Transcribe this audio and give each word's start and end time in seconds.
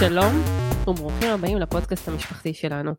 שלום 0.00 0.34
וברוכים 0.88 1.28
הבאים 1.30 1.58
לפודקאסט 1.58 2.08
המשפחתי 2.08 2.54
שלנו. 2.54 2.92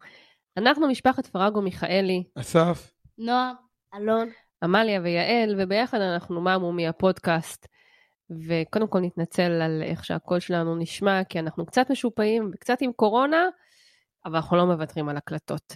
אנחנו 0.57 0.87
משפחת 0.87 1.27
פרגו 1.27 1.61
מיכאלי, 1.61 2.23
אסף, 2.35 2.91
נועה, 3.17 3.53
אלון, 3.95 4.29
עמליה 4.63 5.01
ויעל, 5.01 5.55
וביחד 5.57 5.97
אנחנו 5.97 6.41
ממומי 6.41 6.87
הפודקאסט. 6.87 7.67
וקודם 8.29 8.87
כל 8.87 8.99
נתנצל 8.99 9.61
על 9.61 9.81
איך 9.85 10.05
שהקול 10.05 10.39
שלנו 10.39 10.75
נשמע, 10.75 11.23
כי 11.23 11.39
אנחנו 11.39 11.65
קצת 11.65 11.91
משופעים 11.91 12.51
וקצת 12.53 12.77
עם 12.81 12.91
קורונה, 12.91 13.45
אבל 14.25 14.35
אנחנו 14.35 14.57
לא 14.57 14.65
מוותרים 14.65 15.09
על 15.09 15.17
הקלטות. 15.17 15.75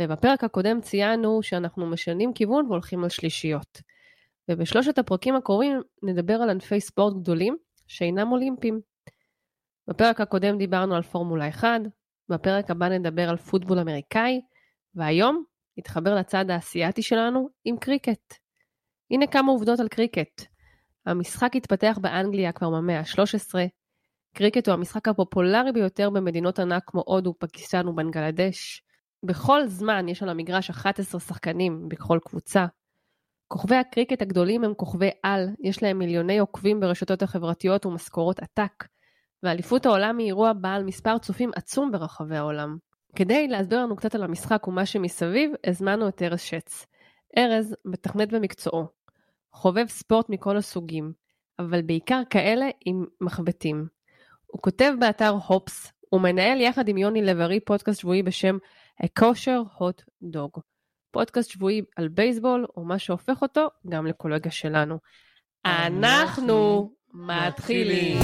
ובפרק 0.00 0.44
הקודם 0.44 0.80
ציינו 0.80 1.42
שאנחנו 1.42 1.86
משנים 1.86 2.32
כיוון 2.32 2.66
והולכים 2.66 3.04
על 3.04 3.10
שלישיות. 3.10 3.82
ובשלושת 4.50 4.98
הפרקים 4.98 5.36
הקרובים 5.36 5.82
נדבר 6.02 6.34
על 6.34 6.50
ענפי 6.50 6.80
ספורט 6.80 7.14
גדולים 7.14 7.56
שאינם 7.86 8.32
אולימפיים. 8.32 8.91
בפרק 9.88 10.20
הקודם 10.20 10.58
דיברנו 10.58 10.94
על 10.94 11.02
פורמולה 11.02 11.48
1, 11.48 11.68
בפרק 12.28 12.70
הבא 12.70 12.88
נדבר 12.88 13.28
על 13.28 13.36
פוטבול 13.36 13.78
אמריקאי, 13.78 14.40
והיום 14.94 15.44
נתחבר 15.78 16.14
לצד 16.14 16.50
האסייתי 16.50 17.02
שלנו 17.02 17.48
עם 17.64 17.76
קריקט. 17.76 18.34
הנה 19.10 19.26
כמה 19.26 19.52
עובדות 19.52 19.80
על 19.80 19.88
קריקט. 19.88 20.42
המשחק 21.06 21.56
התפתח 21.56 21.98
באנגליה 22.00 22.52
כבר 22.52 22.70
במאה 22.70 22.98
ה-13. 22.98 23.54
קריקט 24.34 24.68
הוא 24.68 24.74
המשחק 24.74 25.08
הפופולרי 25.08 25.72
ביותר 25.72 26.10
במדינות 26.10 26.58
ענק 26.58 26.82
כמו 26.86 27.02
הודו, 27.06 27.34
פקיסטן 27.38 27.88
ובנגלדש. 27.88 28.82
בכל 29.22 29.66
זמן 29.66 30.08
יש 30.08 30.22
על 30.22 30.28
המגרש 30.28 30.70
11 30.70 31.20
שחקנים 31.20 31.88
בכל 31.88 32.18
קבוצה. 32.24 32.66
כוכבי 33.48 33.76
הקריקט 33.76 34.22
הגדולים 34.22 34.64
הם 34.64 34.74
כוכבי 34.74 35.10
על, 35.22 35.48
יש 35.60 35.82
להם 35.82 35.98
מיליוני 35.98 36.38
עוקבים 36.38 36.80
ברשתות 36.80 37.22
החברתיות 37.22 37.86
ומשכורות 37.86 38.40
עתק, 38.40 38.84
ואליפות 39.42 39.86
העולם 39.86 40.18
היא 40.18 40.26
אירוע 40.26 40.52
בעל 40.52 40.84
מספר 40.84 41.18
צופים 41.18 41.50
עצום 41.56 41.92
ברחבי 41.92 42.36
העולם. 42.36 42.76
כדי 43.16 43.48
להסביר 43.48 43.82
לנו 43.82 43.96
קצת 43.96 44.14
על 44.14 44.22
המשחק 44.22 44.68
ומה 44.68 44.86
שמסביב, 44.86 45.52
הזמנו 45.66 46.08
את 46.08 46.22
ארז 46.22 46.40
שץ. 46.40 46.86
ארז 47.38 47.76
מתכנת 47.84 48.32
במקצועו, 48.32 48.86
חובב 49.52 49.86
ספורט 49.88 50.28
מכל 50.28 50.56
הסוגים, 50.56 51.12
אבל 51.58 51.82
בעיקר 51.82 52.22
כאלה 52.30 52.66
עם 52.84 53.04
מחבטים. 53.20 53.86
הוא 54.46 54.62
כותב 54.62 54.92
באתר 55.00 55.36
הופס, 55.46 55.92
ומנהל 56.12 56.60
יחד 56.60 56.88
עם 56.88 56.98
יוני 56.98 57.22
לב-ארי 57.22 57.60
פודקאסט 57.60 58.00
שבועי 58.00 58.22
בשם 58.22 58.58
A 59.02 59.06
kosher 59.20 59.78
hot 59.80 60.02
dog. 60.34 60.60
פודקאסט 61.10 61.50
שבועי 61.50 61.82
על 61.96 62.08
בייסבול, 62.08 62.66
ומה 62.76 62.98
שהופך 62.98 63.42
אותו 63.42 63.68
גם 63.88 64.06
לקולגה 64.06 64.50
שלנו. 64.50 64.98
אנחנו 65.64 66.90
מתחילים. 67.14 68.18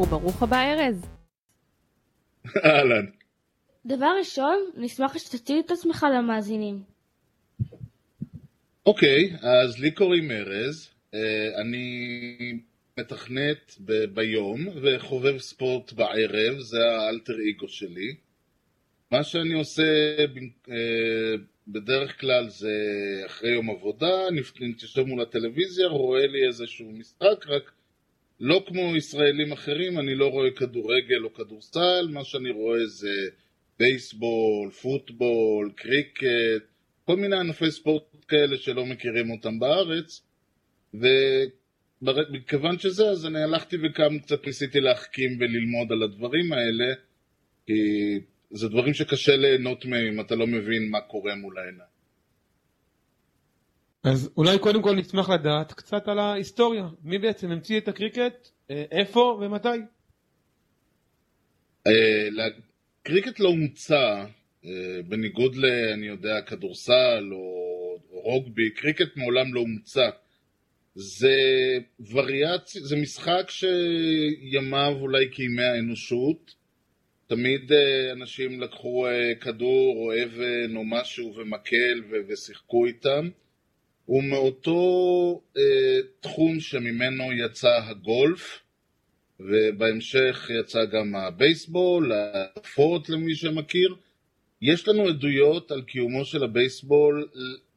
וברוך 0.00 0.42
הבא 0.42 0.60
ארז. 0.62 1.06
אהלן. 2.64 3.06
דבר 3.86 4.10
ראשון, 4.18 4.58
נשמח 4.76 5.18
שתציג 5.18 5.56
את 5.66 5.70
עצמך 5.70 6.06
למאזינים. 6.18 6.82
אוקיי, 8.86 9.36
אז 9.42 9.78
לי 9.78 9.90
קוראים 9.90 10.30
ארז, 10.30 10.90
אה, 11.14 11.20
אני 11.60 12.18
מתכנת 12.98 13.74
ב- 13.84 14.04
ביום 14.04 14.66
וחובב 14.82 15.38
ספורט 15.38 15.92
בערב, 15.92 16.58
זה 16.58 16.78
האלטר 16.86 17.32
אגו 17.50 17.68
שלי. 17.68 18.14
מה 19.10 19.22
שאני 19.24 19.54
עושה 19.54 20.16
אה, 20.70 20.74
בדרך 21.68 22.20
כלל 22.20 22.48
זה 22.48 22.72
אחרי 23.26 23.50
יום 23.50 23.70
עבודה, 23.70 24.30
נפ- 24.30 24.60
נתיישב 24.60 25.02
מול 25.02 25.22
הטלוויזיה, 25.22 25.86
רואה 25.86 26.26
לי 26.26 26.46
איזשהו 26.46 26.90
משחק, 26.92 27.46
רק 27.46 27.72
לא 28.40 28.64
כמו 28.66 28.96
ישראלים 28.96 29.52
אחרים, 29.52 29.98
אני 29.98 30.14
לא 30.14 30.28
רואה 30.28 30.50
כדורגל 30.50 31.24
או 31.24 31.34
כדורסל, 31.34 32.08
מה 32.12 32.24
שאני 32.24 32.50
רואה 32.50 32.86
זה 32.86 33.30
בייסבול, 33.78 34.70
פוטבול, 34.82 35.72
קריקט, 35.76 36.64
כל 37.04 37.16
מיני 37.16 37.36
ענפי 37.36 37.70
ספורט 37.70 38.02
כאלה 38.28 38.56
שלא 38.56 38.86
מכירים 38.86 39.30
אותם 39.30 39.58
בארץ, 39.58 40.26
ומכיוון 42.02 42.78
שזה, 42.78 43.04
אז 43.10 43.26
אני 43.26 43.42
הלכתי 43.42 43.76
וכאן 43.76 44.18
קצת 44.18 44.46
ניסיתי 44.46 44.80
להחכים 44.80 45.30
וללמוד 45.40 45.92
על 45.92 46.02
הדברים 46.02 46.52
האלה, 46.52 46.94
כי 47.66 47.72
זה 48.50 48.68
דברים 48.68 48.94
שקשה 48.94 49.36
ליהנות 49.36 49.84
מהם 49.84 50.12
אם 50.12 50.20
אתה 50.20 50.34
לא 50.34 50.46
מבין 50.46 50.90
מה 50.90 51.00
קורה 51.00 51.34
מול 51.34 51.58
העיניים. 51.58 51.93
אז 54.04 54.30
אולי 54.36 54.58
קודם 54.58 54.82
כל 54.82 54.96
נשמח 54.96 55.28
לדעת 55.28 55.72
קצת 55.72 56.08
על 56.08 56.18
ההיסטוריה, 56.18 56.88
מי 57.02 57.18
בעצם 57.18 57.50
המציא 57.50 57.78
את 57.78 57.88
הקריקט, 57.88 58.48
אה, 58.70 58.84
איפה 58.90 59.38
ומתי. 59.40 59.68
אה, 61.86 62.48
קריקט 63.02 63.40
לא 63.40 63.48
הומצא, 63.48 64.24
אה, 64.64 65.02
בניגוד 65.08 65.56
ל... 65.56 65.64
אני 65.94 66.06
יודע, 66.06 66.40
כדורסל 66.46 67.28
או, 67.32 67.98
רוגבי, 68.10 68.70
קריקט 68.70 69.16
מעולם 69.16 69.54
לא 69.54 69.60
הומצא. 69.60 70.08
זה 70.94 71.36
וריאציה, 72.10 72.82
זה 72.82 72.96
משחק 72.96 73.46
שימיו 73.48 74.92
אולי 75.00 75.28
כימי 75.32 75.64
האנושות. 75.64 76.54
תמיד 77.26 77.72
אנשים 78.12 78.60
לקחו 78.60 79.06
כדור 79.40 79.96
או 79.96 80.12
אבן 80.24 80.76
או 80.76 80.84
משהו 80.84 81.34
ומקל 81.36 82.02
ושיחקו 82.28 82.86
איתם. 82.86 83.28
הוא 84.06 84.24
מאותו 84.24 84.80
אה, 85.56 85.62
תחום 86.20 86.60
שממנו 86.60 87.32
יצא 87.32 87.80
הגולף, 87.84 88.60
ובהמשך 89.40 90.50
יצא 90.60 90.84
גם 90.84 91.14
הבייסבול, 91.14 92.12
הפורט 92.12 93.08
למי 93.08 93.34
שמכיר. 93.34 93.94
יש 94.62 94.88
לנו 94.88 95.08
עדויות 95.08 95.70
על 95.70 95.82
קיומו 95.82 96.24
של 96.24 96.44
הבייסבול 96.44 97.28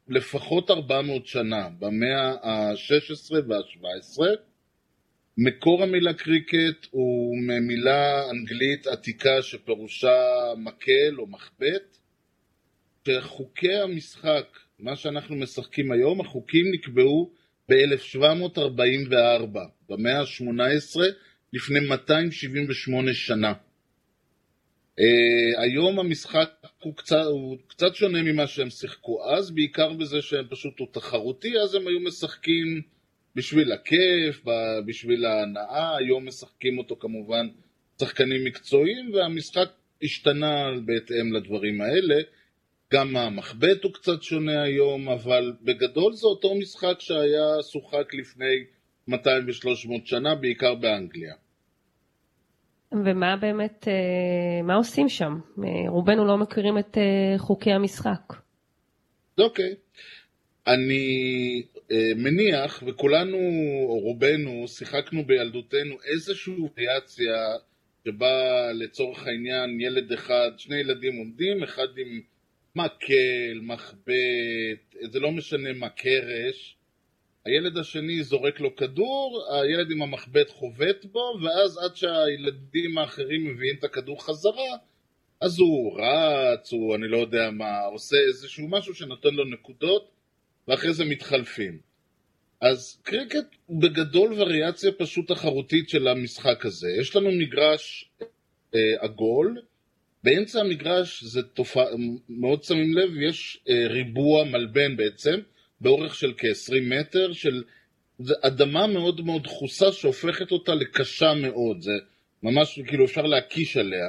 לפחות 0.08 0.70
400 0.70 1.26
שנה, 1.26 1.68
במאה 1.78 2.30
ה-16 2.42 3.34
וה-17. 3.48 4.22
מקור 5.38 5.82
המילה 5.82 6.14
קריקט 6.14 6.86
הוא 6.90 7.36
ממילה 7.38 8.30
אנגלית 8.30 8.86
עתיקה 8.86 9.42
שפירושה 9.42 10.18
מקל 10.56 11.14
או 11.18 11.26
מחבט, 11.26 11.98
שחוקי 13.08 13.74
המשחק, 13.74 14.46
מה 14.78 14.96
שאנחנו 14.96 15.36
משחקים 15.36 15.92
היום, 15.92 16.20
החוקים 16.20 16.64
נקבעו 16.74 17.32
ב-1744, 17.70 19.58
במאה 19.88 20.20
ה-18, 20.20 21.00
לפני 21.52 21.80
278 21.80 23.14
שנה. 23.14 23.52
Uh, 25.00 25.62
היום 25.62 25.98
המשחק 25.98 26.50
הוא 26.82 26.96
קצת, 26.96 27.24
הוא 27.30 27.56
קצת 27.66 27.94
שונה 27.94 28.22
ממה 28.22 28.46
שהם 28.46 28.70
שיחקו 28.70 29.30
אז, 29.30 29.50
בעיקר 29.50 29.92
בזה 29.92 30.22
שהם 30.22 30.46
פשוט 30.50 30.78
הוא 30.78 30.88
תחרותי, 30.92 31.58
אז 31.58 31.74
הם 31.74 31.88
היו 31.88 32.00
משחקים 32.00 32.82
בשביל 33.34 33.72
הכיף, 33.72 34.44
בשביל 34.86 35.24
ההנאה, 35.24 35.96
היום 35.96 36.28
משחקים 36.28 36.78
אותו 36.78 36.96
כמובן 36.96 37.46
שחקנים 38.00 38.44
מקצועיים, 38.44 39.14
והמשחק 39.14 39.68
השתנה 40.02 40.70
בהתאם 40.84 41.32
לדברים 41.32 41.80
האלה. 41.80 42.14
גם 42.92 43.16
המחבט 43.16 43.84
הוא 43.84 43.92
קצת 43.92 44.22
שונה 44.22 44.62
היום, 44.62 45.08
אבל 45.08 45.52
בגדול 45.62 46.12
זה 46.12 46.26
אותו 46.26 46.54
משחק 46.54 46.94
שהיה 46.98 47.62
שוחק 47.72 48.14
לפני 48.14 48.64
200 49.08 49.46
ו-300 49.46 50.00
שנה, 50.04 50.34
בעיקר 50.34 50.74
באנגליה. 50.74 51.34
ומה 52.92 53.36
באמת, 53.36 53.88
אה, 53.88 54.62
מה 54.62 54.74
עושים 54.74 55.08
שם? 55.08 55.38
אה, 55.64 55.90
רובנו 55.90 56.24
לא 56.24 56.38
מכירים 56.38 56.78
את 56.78 56.98
אה, 56.98 57.38
חוקי 57.38 57.72
המשחק. 57.72 58.34
אוקיי. 59.38 59.74
אני 60.66 61.62
מניח, 62.16 62.82
וכולנו, 62.86 63.38
או 63.82 63.98
רובנו, 63.98 64.68
שיחקנו 64.68 65.26
בילדותנו 65.26 65.96
איזושהי 66.12 66.52
וריאציה 66.52 67.34
שבה 68.04 68.72
לצורך 68.72 69.26
העניין 69.26 69.80
ילד 69.80 70.12
אחד, 70.12 70.50
שני 70.56 70.76
ילדים 70.76 71.16
עומדים, 71.16 71.62
אחד 71.62 71.86
עם 71.96 72.20
מקל, 72.84 73.60
מחבט, 73.62 74.94
זה 75.10 75.20
לא 75.20 75.30
משנה 75.32 75.72
מה, 75.72 75.88
קרש. 75.88 76.76
הילד 77.44 77.76
השני 77.78 78.22
זורק 78.22 78.60
לו 78.60 78.76
כדור, 78.76 79.44
הילד 79.52 79.90
עם 79.90 80.02
המחבט 80.02 80.50
חובט 80.50 81.04
בו, 81.04 81.38
ואז 81.42 81.78
עד 81.78 81.96
שהילדים 81.96 82.98
האחרים 82.98 83.44
מביאים 83.46 83.76
את 83.78 83.84
הכדור 83.84 84.24
חזרה, 84.24 84.76
אז 85.40 85.58
הוא 85.58 86.00
רץ, 86.00 86.72
הוא 86.72 86.94
אני 86.96 87.08
לא 87.08 87.16
יודע 87.16 87.50
מה, 87.50 87.80
עושה 87.80 88.16
איזשהו 88.28 88.68
משהו 88.68 88.94
שנותן 88.94 89.34
לו 89.34 89.44
נקודות, 89.44 90.10
ואחרי 90.68 90.92
זה 90.92 91.04
מתחלפים. 91.04 91.78
אז 92.60 93.00
קריקט 93.02 93.56
הוא 93.66 93.82
בגדול 93.82 94.32
וריאציה 94.32 94.92
פשוט 94.98 95.28
תחרותית 95.28 95.88
של 95.88 96.08
המשחק 96.08 96.66
הזה. 96.66 96.88
יש 97.00 97.16
לנו 97.16 97.32
מגרש 97.32 98.10
אה, 98.74 98.80
עגול, 99.00 99.62
באמצע 100.24 100.60
המגרש 100.60 101.24
זה 101.24 101.42
תופעה, 101.42 101.84
מאוד 102.28 102.62
שמים 102.62 102.98
לב, 102.98 103.10
יש 103.20 103.60
אה, 103.68 103.86
ריבוע 103.88 104.44
מלבן 104.44 104.96
בעצם, 104.96 105.40
באורך 105.80 106.14
של 106.14 106.32
כ-20 106.38 106.80
מטר, 106.82 107.32
של 107.32 107.62
אדמה 108.42 108.86
מאוד 108.86 109.20
מאוד 109.20 109.42
דחוסה 109.42 109.92
שהופכת 109.92 110.52
אותה 110.52 110.74
לקשה 110.74 111.34
מאוד, 111.34 111.80
זה 111.80 111.92
ממש 112.42 112.80
כאילו 112.86 113.04
אפשר 113.04 113.22
להקיש 113.22 113.76
עליה. 113.76 114.06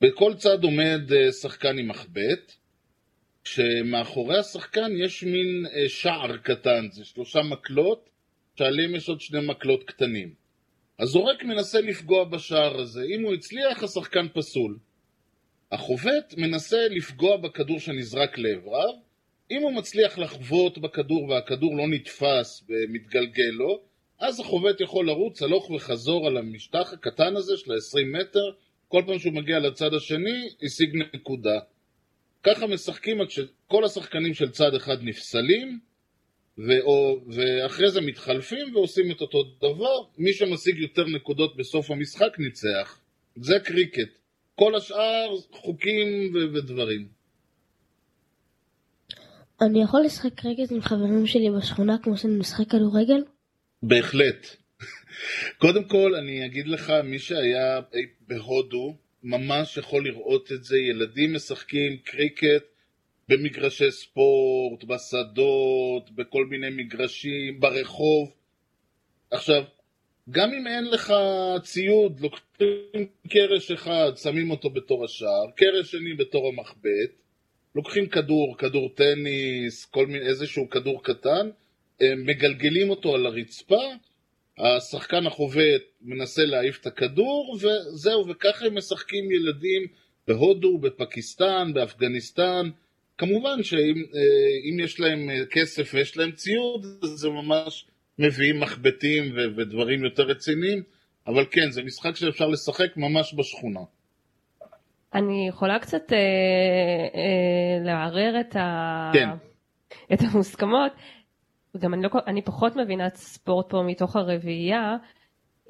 בכל 0.00 0.34
צד 0.34 0.64
עומד 0.64 1.12
אה, 1.12 1.32
שחקן 1.32 1.78
עם 1.78 1.88
מחבט, 1.88 2.52
שמאחורי 3.44 4.38
השחקן 4.38 4.90
יש 5.04 5.24
מין 5.24 5.66
אה, 5.66 5.88
שער 5.88 6.36
קטן, 6.36 6.88
זה 6.90 7.04
שלושה 7.04 7.42
מקלות, 7.42 8.10
שעליהם 8.58 8.94
יש 8.94 9.08
עוד 9.08 9.20
שני 9.20 9.40
מקלות 9.46 9.84
קטנים. 9.84 10.39
הזורק 11.00 11.44
מנסה 11.44 11.80
לפגוע 11.80 12.24
בשער 12.24 12.80
הזה, 12.80 13.00
אם 13.16 13.22
הוא 13.22 13.34
הצליח 13.34 13.82
השחקן 13.82 14.28
פסול. 14.34 14.78
החובט 15.72 16.34
מנסה 16.36 16.88
לפגוע 16.90 17.36
בכדור 17.36 17.80
שנזרק 17.80 18.38
לעבריו, 18.38 18.92
אם 19.50 19.62
הוא 19.62 19.72
מצליח 19.72 20.18
לחבוט 20.18 20.78
בכדור 20.78 21.28
והכדור 21.28 21.76
לא 21.76 21.88
נתפס 21.88 22.64
ומתגלגל 22.68 23.50
לו, 23.52 23.80
אז 24.20 24.40
החובט 24.40 24.80
יכול 24.80 25.06
לרוץ 25.06 25.42
הלוך 25.42 25.70
וחזור 25.70 26.26
על 26.26 26.36
המשטח 26.36 26.92
הקטן 26.92 27.36
הזה 27.36 27.52
של 27.56 27.72
ה-20 27.72 28.20
מטר, 28.20 28.50
כל 28.88 29.02
פעם 29.06 29.18
שהוא 29.18 29.32
מגיע 29.32 29.58
לצד 29.58 29.94
השני, 29.94 30.48
השיג 30.62 30.96
נקודה. 31.14 31.58
ככה 32.42 32.66
משחקים 32.66 33.20
עד 33.20 33.30
שכל 33.30 33.84
השחקנים 33.84 34.34
של 34.34 34.50
צד 34.50 34.74
אחד 34.74 34.96
נפסלים, 35.02 35.80
ואו, 36.58 37.20
ואחרי 37.26 37.90
זה 37.90 38.00
מתחלפים 38.00 38.76
ועושים 38.76 39.10
את 39.10 39.20
אותו 39.20 39.42
דבר, 39.42 39.96
מי 40.18 40.32
שמשיג 40.32 40.78
יותר 40.78 41.04
נקודות 41.04 41.56
בסוף 41.56 41.90
המשחק 41.90 42.38
ניצח. 42.38 43.00
זה 43.36 43.54
קריקט. 43.64 44.18
כל 44.54 44.74
השאר 44.74 45.36
חוקים 45.52 46.34
ו- 46.34 46.54
ודברים. 46.54 47.08
אני 49.60 49.82
יכול 49.82 50.00
לשחק 50.04 50.34
קריקט 50.34 50.72
עם 50.72 50.80
חברים 50.80 51.26
שלי 51.26 51.50
בשכונה 51.58 51.96
כמו 52.02 52.16
שאני 52.16 52.38
משחק 52.38 52.70
כדורגל? 52.70 53.24
בהחלט. 53.82 54.46
קודם 55.58 55.84
כל, 55.84 56.14
אני 56.14 56.46
אגיד 56.46 56.66
לך, 56.66 56.92
מי 57.04 57.18
שהיה 57.18 57.80
בהודו, 58.20 58.96
ממש 59.22 59.76
יכול 59.76 60.04
לראות 60.04 60.52
את 60.52 60.64
זה. 60.64 60.76
ילדים 60.78 61.34
משחקים 61.34 61.96
קריקט 62.04 62.69
במגרשי 63.30 63.90
ספורט, 63.90 64.84
בשדות, 64.84 66.10
בכל 66.10 66.46
מיני 66.46 66.70
מגרשים, 66.70 67.60
ברחוב. 67.60 68.32
עכשיו, 69.30 69.64
גם 70.30 70.52
אם 70.52 70.66
אין 70.66 70.84
לך 70.84 71.12
ציוד, 71.62 72.20
לוקחים 72.20 73.06
קרש 73.28 73.70
אחד, 73.70 74.12
שמים 74.16 74.50
אותו 74.50 74.70
בתור 74.70 75.04
השער, 75.04 75.50
קרש 75.56 75.90
שני 75.90 76.14
בתור 76.14 76.48
המחבט, 76.48 77.10
לוקחים 77.74 78.08
כדור, 78.08 78.56
כדור 78.58 78.94
טניס, 78.94 79.84
כל 79.84 80.06
מיני, 80.06 80.26
איזשהו 80.26 80.70
כדור 80.70 81.02
קטן, 81.04 81.50
מגלגלים 82.02 82.90
אותו 82.90 83.14
על 83.14 83.26
הרצפה, 83.26 83.84
השחקן 84.58 85.26
החובט 85.26 85.82
מנסה 86.00 86.44
להעיף 86.44 86.80
את 86.80 86.86
הכדור, 86.86 87.56
וזהו, 87.60 88.28
וככה 88.28 88.66
הם 88.66 88.76
משחקים 88.76 89.30
ילדים 89.30 89.86
בהודו, 90.28 90.78
בפקיסטן, 90.78 91.70
באפגניסטן. 91.74 92.70
כמובן 93.20 93.62
שאם 93.62 94.78
אה, 94.80 94.84
יש 94.84 95.00
להם 95.00 95.30
אה, 95.30 95.46
כסף 95.50 95.94
ויש 95.94 96.16
להם 96.16 96.32
ציוד, 96.32 96.86
זה 97.02 97.28
ממש 97.28 97.86
מביאים 98.18 98.60
מחבטים 98.60 99.36
ודברים 99.56 100.04
יותר 100.04 100.22
רציניים, 100.22 100.82
אבל 101.26 101.44
כן, 101.50 101.70
זה 101.70 101.82
משחק 101.82 102.16
שאפשר 102.16 102.48
לשחק 102.48 102.96
ממש 102.96 103.34
בשכונה. 103.38 103.80
אני 105.14 105.48
יכולה 105.48 105.78
קצת 105.78 106.12
אה, 106.12 106.18
אה, 107.14 107.84
לערער 107.84 108.40
את, 108.40 108.56
ה... 108.56 109.10
כן. 109.14 109.28
את 110.12 110.18
המוסכמות. 110.20 110.92
וגם 111.74 111.94
אני, 111.94 112.02
לא, 112.02 112.08
אני 112.26 112.42
פחות 112.42 112.76
מבינה 112.76 113.08
ספורט 113.14 113.70
פה 113.70 113.82
מתוך 113.86 114.16
הרביעייה. 114.16 114.96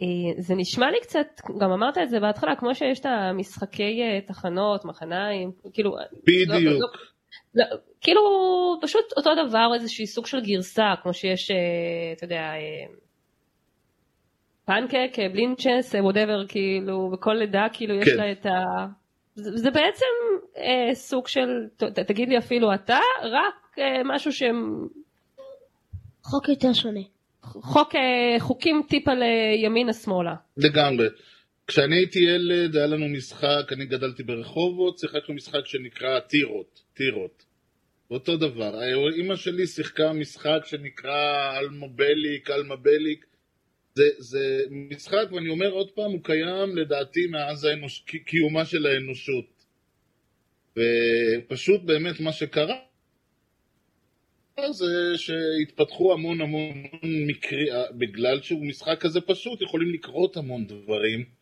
אה, 0.02 0.42
זה 0.42 0.54
נשמע 0.54 0.90
לי 0.90 1.00
קצת, 1.02 1.26
גם 1.60 1.70
אמרת 1.70 1.98
את 1.98 2.10
זה 2.10 2.20
בהתחלה, 2.20 2.56
כמו 2.56 2.74
שיש 2.74 3.00
את 3.00 3.06
המשחקי 3.06 4.02
אה, 4.02 4.20
תחנות, 4.26 4.84
מחניים, 4.84 5.52
כאילו... 5.72 5.96
בדיוק. 6.26 6.50
לא, 6.50 6.80
לא, 6.80 6.86
לא, 7.54 7.64
כאילו 8.00 8.20
פשוט 8.82 9.04
אותו 9.16 9.30
דבר, 9.46 9.70
איזושהי 9.74 10.06
סוג 10.06 10.26
של 10.26 10.40
גרסה, 10.40 10.94
כמו 11.02 11.14
שיש, 11.14 11.50
אה, 11.50 11.56
אתה 12.16 12.24
יודע, 12.24 12.52
פנקייק, 14.64 15.12
בלינצ'ס, 15.32 15.94
whatever, 16.00 16.46
כאילו, 16.46 17.10
בכל 17.12 17.32
מדינה 17.32 17.66
כאילו 17.72 17.94
יש 17.94 18.08
כן. 18.08 18.16
לה 18.16 18.32
את 18.32 18.46
ה... 18.46 18.50
זה, 19.34 19.50
זה 19.56 19.70
בעצם 19.70 20.06
אה, 20.56 20.94
סוג 20.94 21.28
של, 21.28 21.48
ת, 21.76 21.82
תגיד 21.82 22.28
לי 22.28 22.38
אפילו 22.38 22.74
אתה, 22.74 22.98
רק 23.22 23.78
אה, 23.78 24.02
משהו 24.04 24.32
שהם 24.32 24.86
חוק 26.22 26.48
יותר 26.48 26.72
שונה. 26.72 27.00
חוק, 27.42 27.94
אה, 27.94 28.40
חוקים 28.40 28.82
טיפה 28.88 29.10
לימינה-שמאלה. 29.14 30.34
לגמרי. 30.56 31.06
כשאני 31.70 31.96
הייתי 31.96 32.18
ילד 32.18 32.76
היה 32.76 32.86
לנו 32.86 33.08
משחק, 33.08 33.72
אני 33.72 33.86
גדלתי 33.86 34.22
ברחובות, 34.22 34.98
שיחקנו 34.98 35.34
משחק 35.34 35.66
שנקרא 35.66 36.20
טירות, 36.20 36.82
טירות. 36.94 37.44
אותו 38.10 38.36
דבר. 38.36 38.82
אימא 39.16 39.36
שלי 39.36 39.66
שיחקה 39.66 40.12
משחק 40.12 40.58
שנקרא 40.64 41.58
אלמובליק, 41.58 42.50
אלמבליק. 42.50 43.26
זה, 43.94 44.04
זה 44.18 44.64
משחק, 44.70 45.32
ואני 45.32 45.48
אומר 45.48 45.70
עוד 45.70 45.90
פעם, 45.90 46.10
הוא 46.10 46.24
קיים 46.24 46.76
לדעתי 46.76 47.26
מאז 47.26 47.64
האנוש... 47.64 48.04
קיומה 48.26 48.64
של 48.64 48.86
האנושות. 48.86 49.64
ופשוט 50.76 51.82
באמת 51.82 52.20
מה 52.20 52.32
שקרה 52.32 52.76
זה 54.70 54.86
שהתפתחו 55.16 56.12
המון 56.12 56.40
המון 56.40 56.84
מקרים, 57.02 57.66
בגלל 57.98 58.42
שהוא 58.42 58.66
משחק 58.66 58.96
כזה 59.00 59.20
פשוט, 59.20 59.62
יכולים 59.62 59.94
לקרות 59.94 60.36
המון 60.36 60.66
דברים. 60.66 61.39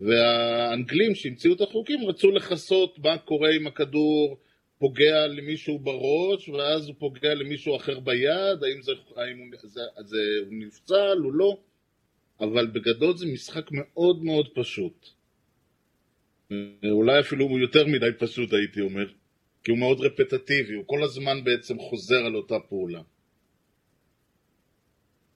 והאנגלים 0.00 1.14
שהמציאו 1.14 1.54
את 1.54 1.60
החוקים 1.60 2.08
רצו 2.08 2.30
לכסות 2.30 2.98
מה 2.98 3.18
קורה 3.18 3.50
אם 3.60 3.66
הכדור 3.66 4.38
פוגע 4.78 5.26
למישהו 5.26 5.78
בראש, 5.78 6.48
ואז 6.48 6.88
הוא 6.88 6.94
פוגע 6.98 7.34
למישהו 7.34 7.76
אחר 7.76 8.00
ביד, 8.00 8.62
האם 8.62 8.82
זה, 8.82 8.92
האם 9.16 9.38
הוא, 9.38 9.46
זה, 9.62 9.80
זה, 9.98 10.18
הוא 10.46 10.54
נפצל 10.58 11.16
או 11.24 11.30
לא, 11.30 11.58
אבל 12.40 12.66
בגדול 12.66 13.16
זה 13.16 13.26
משחק 13.26 13.64
מאוד 13.72 14.22
מאוד 14.22 14.48
פשוט. 14.54 15.08
אולי 16.90 17.20
אפילו 17.20 17.44
הוא 17.44 17.58
יותר 17.58 17.86
מדי 17.86 18.18
פשוט 18.18 18.52
הייתי 18.52 18.80
אומר. 18.80 19.06
כי 19.64 19.70
הוא 19.70 19.78
מאוד 19.78 20.00
רפטטיבי, 20.00 20.74
הוא 20.74 20.84
כל 20.86 21.04
הזמן 21.04 21.44
בעצם 21.44 21.78
חוזר 21.78 22.26
על 22.26 22.36
אותה 22.36 22.54
פעולה. 22.68 23.02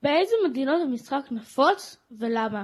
באיזה 0.03 0.35
מדינות 0.51 0.81
המשחק 0.85 1.25
נפוץ 1.31 1.97
ולמה? 2.19 2.63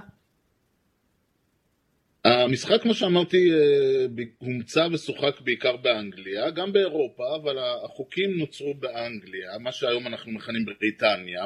המשחק, 2.28 2.82
כמו 2.82 2.94
שאמרתי, 2.94 3.50
אה, 3.52 4.24
הומצא 4.38 4.88
ושוחק 4.92 5.40
בעיקר 5.40 5.76
באנגליה, 5.76 6.50
גם 6.50 6.72
באירופה, 6.72 7.36
אבל 7.36 7.58
החוקים 7.84 8.38
נוצרו 8.38 8.74
באנגליה, 8.74 9.58
מה 9.60 9.72
שהיום 9.72 10.06
אנחנו 10.06 10.32
מכנים 10.32 10.64
בריטניה. 10.64 11.44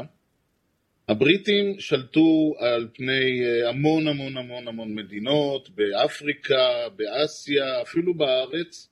הבריטים 1.09 1.81
שלטו 1.81 2.55
על 2.59 2.89
פני 2.95 3.45
אה, 3.45 3.69
המון 3.69 4.09
המון 4.09 4.37
המון 4.37 4.69
המון 4.69 4.95
מדינות, 4.95 5.71
באפריקה, 5.71 6.89
באסיה, 6.97 7.83
אפילו 7.83 8.15
בארץ, 8.15 8.89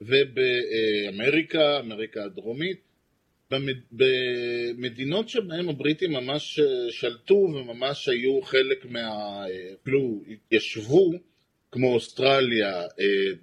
ובאמריקה, 0.00 1.80
אמריקה 1.80 2.24
הדרומית, 2.24 2.85
במדינות 3.92 5.28
שבהן 5.28 5.68
הבריטים 5.68 6.12
ממש 6.12 6.60
שלטו 6.90 7.34
וממש 7.34 8.08
היו 8.08 8.42
חלק 8.42 8.84
מה... 8.84 9.44
אפילו 9.82 10.22
התיישבו, 10.30 11.12
כמו 11.72 11.94
אוסטרליה, 11.94 12.82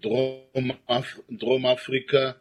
דרום, 0.01 0.72
אפ... 0.86 1.19
דרום 1.31 1.67
אפריקה 1.67 2.31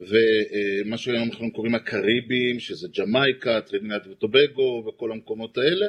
ומה 0.00 0.96
שהיום 0.96 1.28
אנחנו 1.28 1.52
קוראים 1.52 1.74
הקריבים, 1.74 2.60
שזה 2.60 2.88
ג'מייקה, 2.98 3.60
טריניאט 3.60 4.06
וטובגו 4.06 4.84
וכל 4.88 5.12
המקומות 5.12 5.58
האלה, 5.58 5.86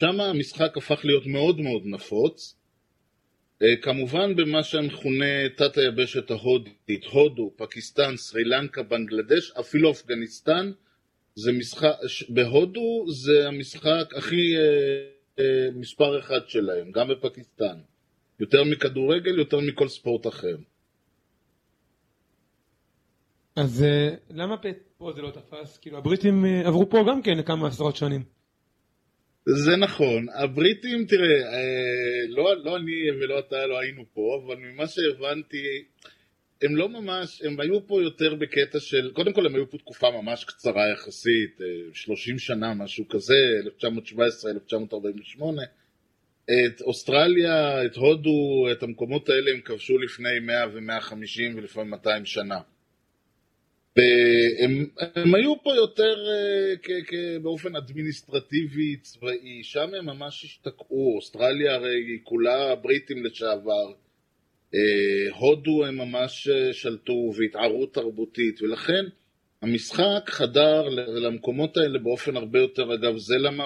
שם 0.00 0.20
המשחק 0.20 0.76
הפך 0.76 1.04
להיות 1.04 1.26
מאוד 1.26 1.60
מאוד 1.60 1.82
נפוץ. 1.86 2.56
אה, 3.62 3.76
כמובן 3.82 4.36
במה 4.36 4.62
שמכונה 4.62 5.48
תת 5.56 5.78
היבשת 5.78 6.30
ההודית, 6.30 7.04
הודו, 7.12 7.52
פקיסטן, 7.56 8.16
סרי 8.16 8.44
לנקה, 8.44 8.82
בנגלדש, 8.82 9.50
אפילו 9.60 9.90
אפגניסטן, 9.90 10.72
זה 11.34 11.52
משחק, 11.52 11.92
בהודו 12.28 13.04
זה 13.08 13.48
המשחק 13.48 14.14
הכי 14.16 14.56
אה, 14.56 14.62
אה, 15.38 15.68
מספר 15.74 16.18
אחד 16.18 16.48
שלהם, 16.48 16.90
גם 16.90 17.08
בפקיסטן. 17.08 17.76
יותר 18.40 18.64
מכדורגל, 18.64 19.38
יותר 19.38 19.60
מכל 19.60 19.88
ספורט 19.88 20.26
אחר. 20.26 20.56
אז 23.56 23.82
אה, 23.82 24.14
למה 24.30 24.56
פה 24.98 25.12
זה 25.12 25.22
לא 25.22 25.30
תפס? 25.30 25.78
כאילו 25.78 25.98
הבריטים 25.98 26.44
עברו 26.64 26.90
פה 26.90 26.98
גם 27.08 27.22
כן 27.22 27.38
לכמה 27.38 27.68
עשרות 27.68 27.96
שנים. 27.96 28.33
זה 29.46 29.76
נכון. 29.76 30.26
הבריטים, 30.34 31.06
תראה, 31.06 31.52
אה, 31.52 32.28
לא, 32.28 32.64
לא 32.64 32.76
אני 32.76 33.10
ולא 33.10 33.38
אתה 33.38 33.66
לא 33.66 33.78
היינו 33.78 34.04
פה, 34.14 34.42
אבל 34.46 34.56
ממה 34.56 34.86
שהבנתי, 34.86 35.84
הם 36.62 36.76
לא 36.76 36.88
ממש, 36.88 37.42
הם 37.42 37.60
היו 37.60 37.86
פה 37.86 38.02
יותר 38.02 38.34
בקטע 38.34 38.80
של, 38.80 39.10
קודם 39.12 39.32
כל 39.32 39.46
הם 39.46 39.54
היו 39.54 39.70
פה 39.70 39.78
תקופה 39.78 40.10
ממש 40.10 40.44
קצרה 40.44 40.82
יחסית, 40.92 41.58
30 41.92 42.38
שנה, 42.38 42.74
משהו 42.74 43.08
כזה, 43.08 43.34
1917-1948. 43.78 45.42
את 46.44 46.80
אוסטרליה, 46.80 47.84
את 47.84 47.96
הודו, 47.96 48.72
את 48.72 48.82
המקומות 48.82 49.28
האלה 49.28 49.50
הם 49.54 49.60
כבשו 49.60 49.98
לפני 49.98 50.40
100 50.42 50.66
ו-150 50.72 51.56
ולפעמים 51.56 51.90
200 51.90 52.24
שנה. 52.24 52.58
והם 53.96 54.86
הם 55.16 55.34
היו 55.34 55.62
פה 55.62 55.74
יותר 55.74 56.14
uh, 56.76 57.42
באופן 57.42 57.76
אדמיניסטרטיבי 57.76 58.96
צבאי, 58.96 59.60
שם 59.62 59.94
הם 59.98 60.06
ממש 60.06 60.44
השתקעו, 60.44 61.16
אוסטרליה 61.16 61.74
הרי 61.74 61.94
היא 61.94 62.18
כולה 62.24 62.74
בריטים 62.74 63.24
לשעבר, 63.24 63.92
uh, 64.72 64.76
הודו 65.34 65.84
הם 65.84 65.96
ממש 65.96 66.48
uh, 66.48 66.72
שלטו 66.72 67.32
והתערו 67.36 67.86
תרבותית, 67.86 68.62
ולכן 68.62 69.04
המשחק 69.62 70.22
חדר 70.26 70.88
למקומות 70.88 71.76
האלה 71.76 71.98
באופן 71.98 72.36
הרבה 72.36 72.58
יותר, 72.58 72.94
אגב 72.94 73.16
זה 73.16 73.34
למה 73.38 73.64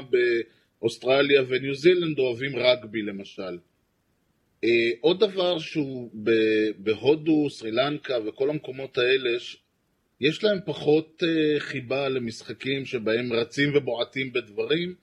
באוסטרליה 0.80 1.42
וניו 1.48 1.74
זילנד 1.74 2.18
אוהבים 2.18 2.56
רגבי 2.56 3.02
למשל. 3.02 3.58
עוד 5.00 5.20
דבר 5.20 5.58
שהוא 5.58 6.10
בהודו, 6.78 7.50
סרי 7.50 7.70
לנקה 7.70 8.14
וכל 8.26 8.50
המקומות 8.50 8.98
האלה, 8.98 9.38
יש 10.20 10.44
להם 10.44 10.58
פחות 10.64 11.22
uh, 11.22 11.60
חיבה 11.60 12.08
למשחקים 12.08 12.84
שבהם 12.84 13.32
רצים 13.32 13.76
ובועטים 13.76 14.32
בדברים. 14.32 14.94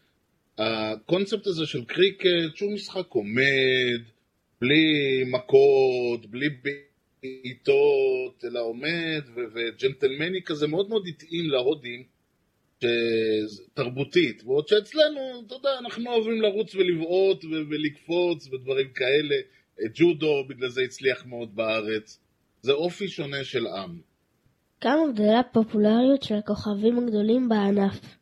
הקונספט 0.57 1.47
הזה 1.47 1.65
של 1.65 1.85
קריקט, 1.85 2.55
שהוא 2.55 2.73
משחק 2.73 3.07
עומד, 3.09 4.01
בלי 4.61 5.23
מכות, 5.27 6.25
בלי 6.25 6.49
בעיטות, 7.23 8.45
אלא 8.45 8.59
עומד 8.59 9.23
וג'נטלמני 9.35 10.41
כזה, 10.45 10.67
מאוד 10.67 10.89
מאוד 10.89 11.07
התאים 11.07 11.49
להודים, 11.49 12.03
תרבותית. 13.73 14.43
בעוד 14.43 14.67
שאצלנו, 14.67 15.43
אתה 15.47 15.55
יודע, 15.55 15.69
אנחנו 15.79 16.11
אוהבים 16.11 16.41
לרוץ 16.41 16.75
ולבעוט 16.75 17.45
ולקפוץ 17.45 18.47
ודברים 18.47 18.89
כאלה. 18.89 19.35
ג'ודו, 19.93 20.43
בגלל 20.47 20.69
זה 20.69 20.81
הצליח 20.81 21.25
מאוד 21.25 21.55
בארץ. 21.55 22.19
זה 22.61 22.71
אופי 22.71 23.07
שונה 23.07 23.43
של 23.43 23.67
עם. 23.67 24.14
כמה 24.81 25.11
גדולה 25.13 25.39
הפופולריות 25.39 26.23
של 26.23 26.35
הכוכבים 26.35 26.97
הגדולים 26.97 27.49
בענף. 27.49 28.17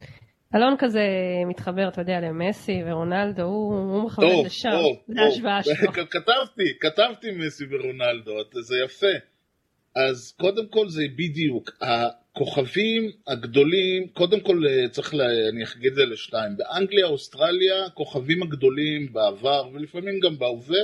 אלון 0.55 0.75
כזה 0.79 1.01
מתחבר, 1.47 1.87
אתה 1.87 2.01
יודע, 2.01 2.19
למסי 2.19 2.81
ורונלדו, 2.87 3.41
הוא, 3.41 3.75
הוא 3.75 4.05
מכוון 4.05 4.45
לשם, 4.45 4.69
זה 5.07 5.21
ההשוואה 5.21 5.63
שלו. 5.63 5.93
כתבתי, 6.11 6.63
כתבתי 6.79 7.31
מסי 7.31 7.63
ורונלדו, 7.69 8.31
זה 8.61 8.75
יפה. 8.85 9.15
אז 9.95 10.35
קודם 10.39 10.67
כל 10.67 10.89
זה 10.89 11.03
בדיוק, 11.15 11.71
הכוכבים 11.81 13.11
הגדולים, 13.27 14.07
קודם 14.07 14.39
כל 14.39 14.63
צריך, 14.91 15.13
לה, 15.13 15.25
אני 15.25 15.63
אגיד 15.77 15.91
את 15.91 15.95
זה 15.95 16.05
לשתיים, 16.05 16.57
באנגליה, 16.57 17.05
אוסטרליה, 17.05 17.85
הכוכבים 17.85 18.43
הגדולים 18.43 19.13
בעבר 19.13 19.63
ולפעמים 19.73 20.19
גם 20.19 20.37
בהווה, 20.37 20.79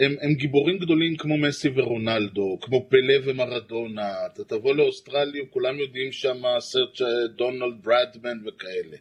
הם, 0.00 0.16
הם 0.20 0.34
גיבורים 0.34 0.78
גדולים 0.78 1.16
כמו 1.16 1.36
מסי 1.36 1.68
ורונלדו, 1.74 2.58
כמו 2.60 2.88
פלא 2.88 3.14
ומרדונה, 3.24 4.12
אתה 4.26 4.44
תבוא 4.44 4.74
לאוסטרליה, 4.74 5.42
כולם 5.50 5.78
יודעים 5.78 6.12
שם 6.12 6.42
סרט 6.60 7.00
דונלד 7.36 7.82
ברדמן 7.82 8.38
וכאלה. 8.46 8.96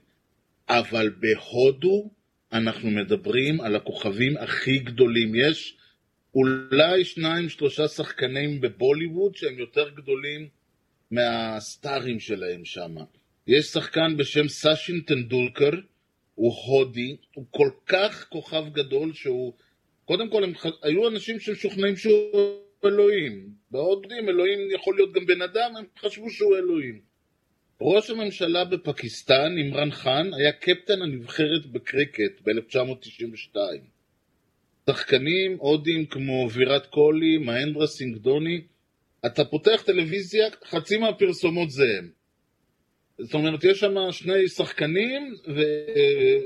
אבל 0.70 1.10
בהודו 1.20 2.10
אנחנו 2.54 2.92
מדברים 2.92 3.62
על 3.62 3.76
הכוכבים 3.76 4.38
הכי 4.38 4.80
גדולים. 4.80 5.36
יש 5.36 5.78
אולי 6.36 7.04
שניים 7.04 7.50
שלושה 7.50 7.88
שחקנים 7.88 8.62
בבוליווד 8.62 9.36
שהם 9.36 9.60
יותר 9.60 9.90
גדולים 9.90 10.48
מהסטארים 11.12 12.20
שלהם 12.20 12.66
שם. 12.66 12.96
יש 13.48 13.66
שחקן 13.66 14.18
בשם 14.18 14.48
סאשין 14.48 15.00
טנדולקר, 15.02 15.72
הוא 16.36 16.54
הודי, 16.54 17.16
הוא 17.34 17.46
כל 17.52 17.70
כך 17.86 18.26
כוכב 18.30 18.64
גדול 18.74 19.14
שהוא 19.14 19.54
קודם 20.06 20.30
כל, 20.30 20.44
הם 20.44 20.54
היו 20.84 21.08
אנשים 21.08 21.40
שמשוכנעים 21.40 21.98
שהוא 21.98 22.60
אלוהים. 22.86 23.50
בהודים 23.72 24.30
אלוהים 24.30 24.60
יכול 24.72 24.96
להיות 24.96 25.14
גם 25.14 25.26
בן 25.26 25.42
אדם, 25.42 25.76
הם 25.78 25.86
חשבו 26.00 26.30
שהוא 26.30 26.58
אלוהים. 26.58 27.02
ראש 27.82 28.10
הממשלה 28.10 28.66
בפקיסטן, 28.66 29.58
אימרן 29.58 29.92
חאן, 29.92 30.34
היה 30.34 30.52
קפטן 30.52 31.02
הנבחרת 31.02 31.66
בקריקט 31.66 32.42
ב-1992. 32.42 33.58
שחקנים 34.90 35.58
הודים 35.60 36.06
כמו 36.06 36.50
וירת 36.54 36.86
קולי, 36.86 37.38
מהנדרה 37.38 37.88
סינגדוני, 37.88 38.62
אתה 39.26 39.46
פותח 39.46 39.84
טלוויזיה, 39.86 40.48
חצי 40.66 40.98
מהפרסומות 40.98 41.70
זה 41.70 41.84
הם. 41.98 42.10
זאת 43.20 43.34
אומרת, 43.34 43.64
יש 43.64 43.80
שם 43.80 43.96
שני 44.12 44.48
שחקנים 44.48 45.36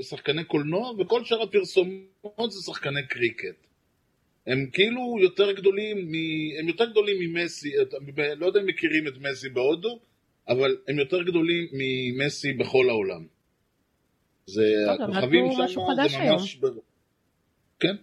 ושחקני 0.00 0.44
קולנוע, 0.44 0.90
וכל 0.98 1.24
שאר 1.24 1.42
הפרסומות 1.42 2.50
זה 2.50 2.60
שחקני 2.66 3.06
קריקט. 3.08 3.66
הם 4.46 4.66
כאילו 4.72 5.16
יותר 5.20 5.52
גדולים, 5.52 5.96
מ... 5.98 6.14
הם 6.60 6.68
יותר 6.68 6.90
גדולים 6.90 7.16
ממסי, 7.20 7.72
לא 8.36 8.46
יודע 8.46 8.60
אם 8.60 8.66
מכירים 8.66 9.08
את 9.08 9.12
מסי 9.20 9.48
בהודו, 9.48 10.00
אבל 10.48 10.76
הם 10.88 10.98
יותר 10.98 11.22
גדולים 11.22 11.68
ממסי 11.72 12.52
בכל 12.52 12.88
העולם. 12.88 13.26
זה, 14.46 14.62
הכוכבים 14.90 15.44
שם 15.68 15.80
זה 16.08 16.18
ממש... 16.18 16.56
ב... 16.56 16.66
כן. 17.80 17.96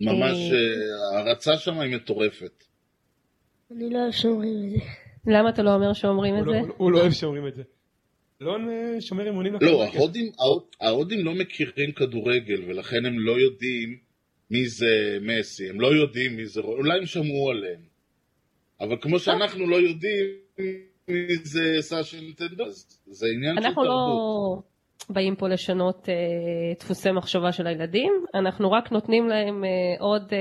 ממש, 0.00 0.36
אה, 0.52 1.18
ההרצה 1.18 1.56
שם 1.56 1.78
היא 1.78 1.96
מטורפת. 1.96 2.64
אני 3.70 3.90
לא 3.90 4.12
שומרים 4.12 4.64
את 4.64 4.70
זה. 4.70 5.07
למה 5.28 5.48
אתה 5.48 5.62
לא 5.62 5.74
אומר 5.74 5.92
שאומרים 5.92 6.38
את 6.38 6.46
לא- 6.46 6.52
זה? 6.52 6.58
הוא 6.76 6.92
לא 6.92 7.00
אוהב 7.00 7.12
שאומרים 7.12 7.46
את 7.48 7.54
זה. 7.54 7.62
לא 8.40 8.56
שומר 9.00 9.28
אמונים 9.28 9.54
לא, 9.60 9.84
ההודים, 10.80 11.24
לא 11.24 11.34
מכירים 11.34 11.92
כדורגל 11.92 12.64
ולכן 12.68 13.06
הם 13.06 13.18
לא 13.18 13.32
יודעים 13.32 13.98
מי 14.50 14.68
זה 14.68 15.18
מסי, 15.20 15.70
הם 15.70 15.80
לא 15.80 15.86
יודעים 15.86 16.36
מי 16.36 16.46
זה, 16.46 16.60
אולי 16.60 16.98
הם 16.98 17.06
שמעו 17.06 17.50
עליהם. 17.50 17.80
אבל 18.80 18.96
כמו 19.00 19.18
שאנחנו 19.18 19.66
לא 19.66 19.76
יודעים 19.76 20.26
מי 21.08 21.36
זה 21.42 21.76
סאשי 21.80 22.30
נטנדו, 22.30 22.64
זה 23.06 23.26
עניין 23.36 23.54
של 23.54 23.60
תרבות. 23.62 23.66
אנחנו 23.66 23.84
לא 23.84 24.62
באים 25.10 25.36
פה 25.36 25.48
לשנות 25.48 26.08
אה, 26.08 26.14
דפוסי 26.80 27.12
מחשבה 27.12 27.52
של 27.52 27.66
הילדים, 27.66 28.12
אנחנו 28.34 28.70
רק 28.70 28.92
נותנים 28.92 29.28
להם 29.28 29.64
אה, 29.64 29.70
עוד 30.00 30.32
אה, 30.32 30.38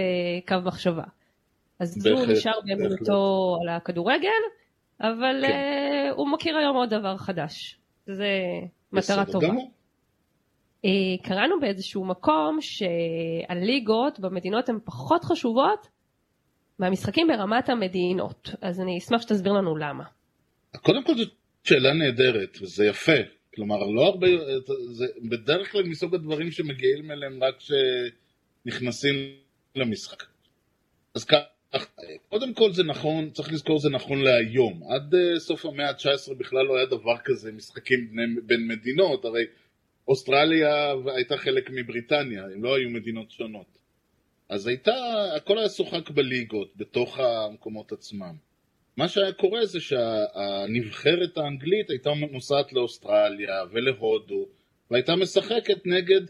קו 0.48 0.68
מחשבה. 0.68 1.04
אז 1.80 2.08
הוא 2.08 2.26
נשאר 2.26 2.52
באמונתו 2.66 3.56
על 3.62 3.76
הכדורגל, 3.76 4.42
אבל 5.02 5.44
כן. 5.48 6.10
uh, 6.10 6.14
הוא 6.16 6.32
מכיר 6.32 6.58
היום 6.58 6.76
עוד 6.76 6.90
דבר 6.90 7.18
חדש. 7.18 7.78
זה 8.06 8.30
מטרה 8.92 9.26
טובה. 9.26 9.48
גמור. 9.48 9.72
Uh, 10.86 10.90
קראנו 11.24 11.60
באיזשהו 11.60 12.06
מקום 12.06 12.58
שהליגות 12.62 14.20
במדינות 14.20 14.70
הן 14.70 14.80
פחות 14.86 15.24
חשובות 15.24 15.88
מהמשחקים 16.80 17.28
ברמת 17.28 17.70
המדינות. 17.70 18.50
אז 18.62 18.82
אני 18.82 18.98
אשמח 18.98 19.22
שתסביר 19.22 19.54
לנו 19.54 19.78
למה. 19.78 20.04
קודם 20.82 21.04
כל 21.04 21.16
זאת 21.18 21.34
שאלה 21.64 21.94
נהדרת, 21.94 22.58
וזה 22.62 22.86
יפה. 22.86 23.12
כלומר, 23.56 23.78
לא 23.78 24.06
הרבה, 24.06 24.28
זה 24.92 25.06
בדרך 25.30 25.72
כלל 25.72 25.84
מסוג 25.84 26.16
הדברים 26.16 26.52
שמגיעים 26.52 27.12
אליהם 27.12 27.44
רק 27.44 27.56
כשנכנסים 27.58 29.16
למשחק. 29.76 30.24
אז 31.16 31.26
ככה. 31.26 31.57
קודם 32.30 32.54
כל 32.54 32.74
זה 32.74 32.84
נכון, 32.84 33.30
צריך 33.30 33.54
לזכור 33.54 33.80
זה 33.80 33.90
נכון 33.90 34.22
להיום. 34.22 34.82
עד 34.90 35.14
uh, 35.14 35.40
סוף 35.40 35.66
המאה 35.66 35.90
ה-19 35.90 36.34
בכלל 36.38 36.66
לא 36.66 36.76
היה 36.78 36.86
דבר 36.86 37.18
כזה, 37.26 37.52
משחקים 37.52 38.16
בין 38.44 38.68
מדינות, 38.68 39.26
הרי 39.26 39.44
אוסטרליה 40.08 40.94
הייתה 41.16 41.38
חלק 41.38 41.70
מבריטניה, 41.70 42.44
הם 42.44 42.64
לא 42.64 42.76
היו 42.76 42.90
מדינות 42.90 43.32
שונות. 43.32 43.78
אז 44.50 44.68
הייתה, 44.68 44.96
הכל 45.36 45.58
היה 45.58 45.70
שוחק 45.70 46.10
בליגות, 46.10 46.74
בתוך 46.76 47.20
המקומות 47.20 47.92
עצמם. 47.92 48.36
מה 48.98 49.08
שהיה 49.08 49.34
קורה 49.34 49.66
זה 49.66 49.80
שהנבחרת 49.80 51.38
האנגלית 51.38 51.90
הייתה 51.90 52.10
נוסעת 52.32 52.74
לאוסטרליה 52.74 53.64
ולהודו, 53.72 54.46
והייתה 54.92 55.16
משחקת 55.16 55.86
נגד 55.86 56.22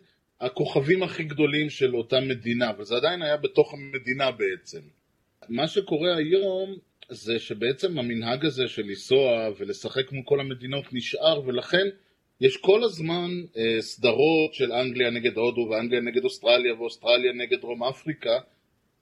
הכוכבים 0.42 1.04
הכי 1.04 1.24
גדולים 1.24 1.70
של 1.70 1.96
אותה 1.96 2.20
מדינה, 2.20 2.72
וזה 2.80 2.96
עדיין 2.96 3.22
היה 3.22 3.38
בתוך 3.38 3.74
המדינה 3.74 4.32
בעצם. 4.32 4.82
מה 5.50 5.68
שקורה 5.68 6.16
היום 6.16 6.77
זה 7.10 7.39
שבעצם 7.39 8.00
המנהג 8.00 8.46
הזה 8.46 8.68
של 8.68 8.82
לנסוע 8.82 9.50
ולשחק 9.58 10.12
מול 10.12 10.24
כל 10.25 10.39
המדינות 10.39 10.86
נשאר 10.92 11.42
ולכן 11.46 11.88
יש 12.42 12.58
כל 12.58 12.84
הזמן 12.84 13.30
אה, 13.58 13.82
סדרות 13.82 14.54
של 14.54 14.72
אנגליה 14.72 15.10
נגד 15.10 15.38
הודו 15.38 15.68
ואנגליה 15.72 16.01
נגד 16.01 16.24
אוסטרליה 16.24 16.74
ואוסטרליה 16.74 17.34
נגד 17.34 17.62
דרום 17.62 17.84
אפריקה 17.84 18.39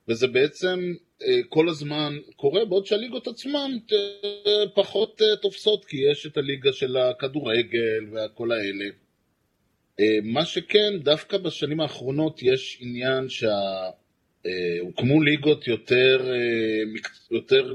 וזה 0.08 0.28
בעצם 0.28 0.94
אה, 1.24 1.40
כל 1.50 1.70
הזמן 1.70 2.18
קורה 2.36 2.66
בעוד 2.66 2.86
שהליגות 2.86 3.28
עצמן 3.28 3.72
אה, 3.94 4.64
פחות 4.76 5.22
אה, 5.22 5.36
תופסות 5.42 5.86
כי 5.86 5.98
יש 6.12 6.26
את 6.26 6.38
הליגה 6.38 6.74
של 6.74 6.98
הכדורגל 6.98 8.06
וכל 8.12 8.52
האלה. 8.52 8.86
אה, 10.00 10.06
מה 10.24 10.46
שכן, 10.46 11.00
דווקא 11.00 11.38
בשנים 11.38 11.80
האחרונות 11.80 12.44
יש 12.44 12.78
עניין 12.82 13.30
שהוקמו 14.46 15.22
ליגות 15.22 15.68
יותר, 15.68 16.32
אה, 16.32 17.00
יותר 17.32 17.74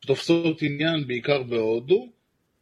תופסות 0.00 0.62
עניין, 0.62 1.06
בעיקר 1.06 1.42
בהודו, 1.42 2.08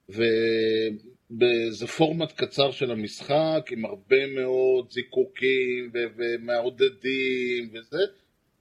ובאיזה 0.09 1.87
פורמט 1.87 2.33
קצר 2.33 2.71
של 2.71 2.91
המשחק, 2.91 3.69
עם 3.71 3.85
הרבה 3.85 4.27
מאוד 4.27 4.91
זיקוקים 4.91 5.91
ומעודדים 6.17 7.71
וזה, 7.73 8.03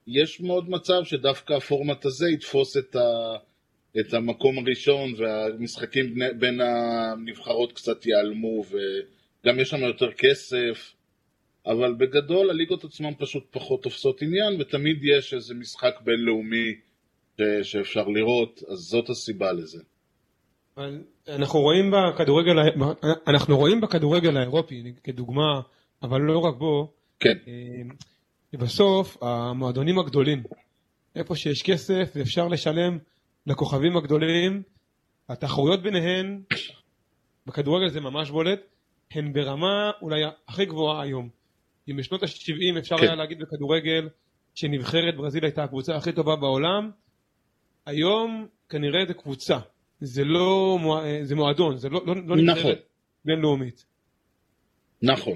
יש 0.06 0.40
מאוד 0.40 0.70
מצב 0.70 1.04
שדווקא 1.04 1.52
הפורמט 1.52 2.04
הזה 2.04 2.26
יתפוס 2.28 2.76
את, 2.76 2.96
ה, 2.96 3.36
את 4.00 4.14
המקום 4.14 4.58
הראשון 4.58 5.14
והמשחקים 5.16 6.14
בין 6.38 6.60
הנבחרות 6.60 7.72
קצת 7.72 8.06
ייעלמו 8.06 8.64
וגם 8.64 9.60
יש 9.60 9.68
שם 9.68 9.80
יותר 9.80 10.12
כסף 10.12 10.94
אבל 11.66 11.94
בגדול 11.94 12.50
הליגות 12.50 12.84
עצמן 12.84 13.10
פשוט 13.18 13.46
פחות 13.50 13.82
תופסות 13.82 14.22
עניין 14.22 14.60
ותמיד 14.60 14.98
יש 15.04 15.34
איזה 15.34 15.54
משחק 15.54 15.94
בינלאומי 16.04 16.74
ש- 17.38 17.42
שאפשר 17.62 18.08
לראות, 18.08 18.62
אז 18.72 18.78
זאת 18.78 19.10
הסיבה 19.10 19.52
לזה. 19.52 19.82
אנחנו 21.28 21.60
רואים 21.60 21.90
בכדורגל, 21.90 22.56
אנחנו 23.26 23.56
רואים 23.56 23.80
בכדורגל 23.80 24.36
האירופי 24.36 24.92
כדוגמה, 25.04 25.60
אבל 26.02 26.20
לא 26.20 26.38
רק 26.38 26.54
בו, 26.58 26.92
כן, 27.20 27.36
אה, 27.48 27.52
ובסוף 28.52 29.22
המועדונים 29.22 29.98
הגדולים, 29.98 30.42
איפה 31.16 31.36
שיש 31.36 31.62
כסף 31.62 32.12
ואפשר 32.16 32.48
לשלם 32.48 32.98
לכוכבים 33.46 33.96
הגדולים, 33.96 34.62
התחרויות 35.28 35.82
ביניהן, 35.82 36.42
בכדורגל 37.46 37.88
זה 37.88 38.00
ממש 38.00 38.30
בולט, 38.30 38.60
הן 39.10 39.32
ברמה 39.32 39.90
אולי 40.02 40.22
הכי 40.48 40.64
גבוהה 40.66 41.02
היום. 41.02 41.43
אם 41.90 41.96
בשנות 41.96 42.22
ה-70 42.22 42.78
אפשר 42.78 42.96
כן. 42.96 43.02
היה 43.02 43.14
להגיד 43.14 43.38
בכדורגל 43.38 44.08
שנבחרת 44.54 45.16
ברזיל 45.16 45.44
הייתה 45.44 45.64
הקבוצה 45.64 45.96
הכי 45.96 46.12
טובה 46.12 46.36
בעולם, 46.36 46.90
היום 47.86 48.46
כנראה 48.68 49.06
זה 49.08 49.14
קבוצה, 49.14 49.58
זה 50.00 50.24
לא 50.24 50.78
מוע- 50.80 51.04
זה 51.22 51.34
מועדון, 51.34 51.76
זה 51.76 51.88
לא, 51.88 52.06
לא, 52.06 52.14
לא 52.16 52.22
נכון. 52.22 52.38
נבחרת 52.44 52.82
בינלאומית. 53.24 53.84
נכון. 55.02 55.34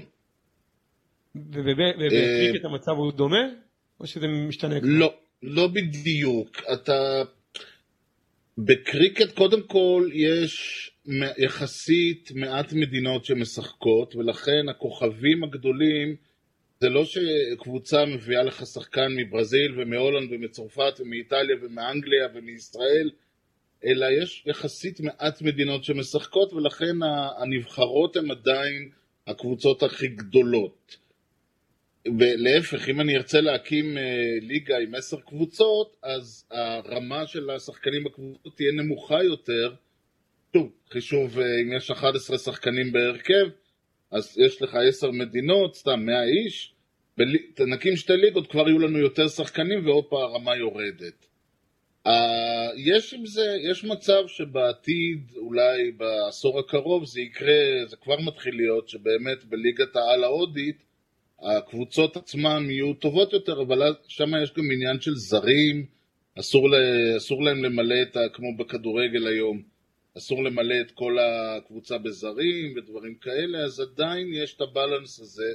ובקריקט 1.35 2.65
המצב 2.65 2.91
הוא 2.91 3.11
דומה, 3.11 3.43
או 3.99 4.07
שזה 4.07 4.27
משתנה? 4.27 4.79
כבר? 4.79 4.89
לא, 4.89 5.13
לא 5.43 5.67
בדיוק. 5.67 6.57
אתה... 6.73 7.21
בקריקט 8.57 9.35
קודם 9.35 9.63
כל 9.67 10.09
יש 10.13 10.55
יחסית 11.37 12.31
מעט 12.35 12.73
מדינות 12.73 13.25
שמשחקות, 13.25 14.15
ולכן 14.15 14.69
הכוכבים 14.69 15.43
הגדולים 15.43 16.15
זה 16.83 16.89
לא 16.89 17.03
שקבוצה 17.05 18.05
מביאה 18.05 18.43
לך 18.43 18.65
שחקן 18.65 19.07
מברזיל 19.15 19.79
ומהולנד 19.79 20.29
ומצרפת 20.31 20.93
ומאיטליה 20.99 21.55
ומאנגליה 21.61 22.27
ומישראל, 22.33 23.11
אלא 23.85 24.05
יש 24.21 24.43
יחסית 24.45 24.99
מעט 24.99 25.41
מדינות 25.41 25.83
שמשחקות, 25.83 26.53
ולכן 26.53 26.95
הנבחרות 27.41 28.15
הן 28.15 28.31
עדיין 28.31 28.89
הקבוצות 29.27 29.83
הכי 29.83 30.07
גדולות. 30.07 30.97
ולהפך, 32.19 32.89
אם 32.89 33.01
אני 33.01 33.17
ארצה 33.17 33.41
להקים 33.41 33.97
אה, 33.97 34.03
ליגה 34.41 34.77
עם 34.77 34.95
עשר 34.95 35.19
קבוצות, 35.19 35.95
אז 36.03 36.45
הרמה 36.51 37.27
של 37.27 37.49
השחקנים 37.49 38.03
בקבוצות 38.03 38.55
תהיה 38.55 38.71
נמוכה 38.71 39.23
יותר. 39.23 39.73
שוב, 40.53 40.71
חישוב, 40.89 41.39
אה, 41.39 41.45
אם 41.63 41.77
יש 41.77 41.91
11 41.91 42.37
שחקנים 42.37 42.91
בהרכב, 42.91 43.49
אז 44.11 44.37
יש 44.45 44.61
לך 44.61 44.75
עשר 44.89 45.11
מדינות, 45.11 45.75
סתם 45.75 45.99
100 46.05 46.23
איש, 46.23 46.73
נקים 47.67 47.95
שתי 47.95 48.13
ליגות, 48.17 48.51
כבר 48.51 48.69
יהיו 48.69 48.79
לנו 48.79 48.99
יותר 48.99 49.27
שחקנים 49.27 49.85
והופה 49.85 50.23
הרמה 50.23 50.55
יורדת. 50.55 51.25
Uh, 52.07 52.11
יש 52.75 53.13
עם 53.13 53.25
זה, 53.25 53.57
יש 53.71 53.83
מצב 53.83 54.23
שבעתיד, 54.27 55.31
אולי 55.35 55.91
בעשור 55.91 56.59
הקרוב, 56.59 57.05
זה 57.05 57.21
יקרה, 57.21 57.85
זה 57.87 57.95
כבר 57.95 58.19
מתחיל 58.19 58.55
להיות, 58.55 58.89
שבאמת 58.89 59.43
בליגת 59.43 59.95
העל 59.95 60.23
ההודית, 60.23 60.83
הקבוצות 61.41 62.17
עצמן 62.17 62.69
יהיו 62.69 62.93
טובות 62.93 63.33
יותר, 63.33 63.61
אבל 63.61 63.95
שם 64.07 64.31
יש 64.43 64.53
גם 64.53 64.63
עניין 64.73 64.99
של 65.01 65.15
זרים, 65.15 65.85
אסור, 66.39 66.69
ל, 66.69 66.75
אסור 67.17 67.43
להם 67.43 67.63
למלא 67.63 67.95
את 68.01 68.17
ה... 68.17 68.19
כמו 68.33 68.57
בכדורגל 68.57 69.27
היום, 69.27 69.61
אסור 70.19 70.43
למלא 70.43 70.75
את 70.85 70.91
כל 70.91 71.17
הקבוצה 71.19 71.97
בזרים 71.97 72.77
ודברים 72.77 73.15
כאלה, 73.15 73.57
אז 73.65 73.79
עדיין 73.79 74.27
יש 74.33 74.55
את 74.55 74.61
הבלנס 74.61 75.19
הזה, 75.19 75.53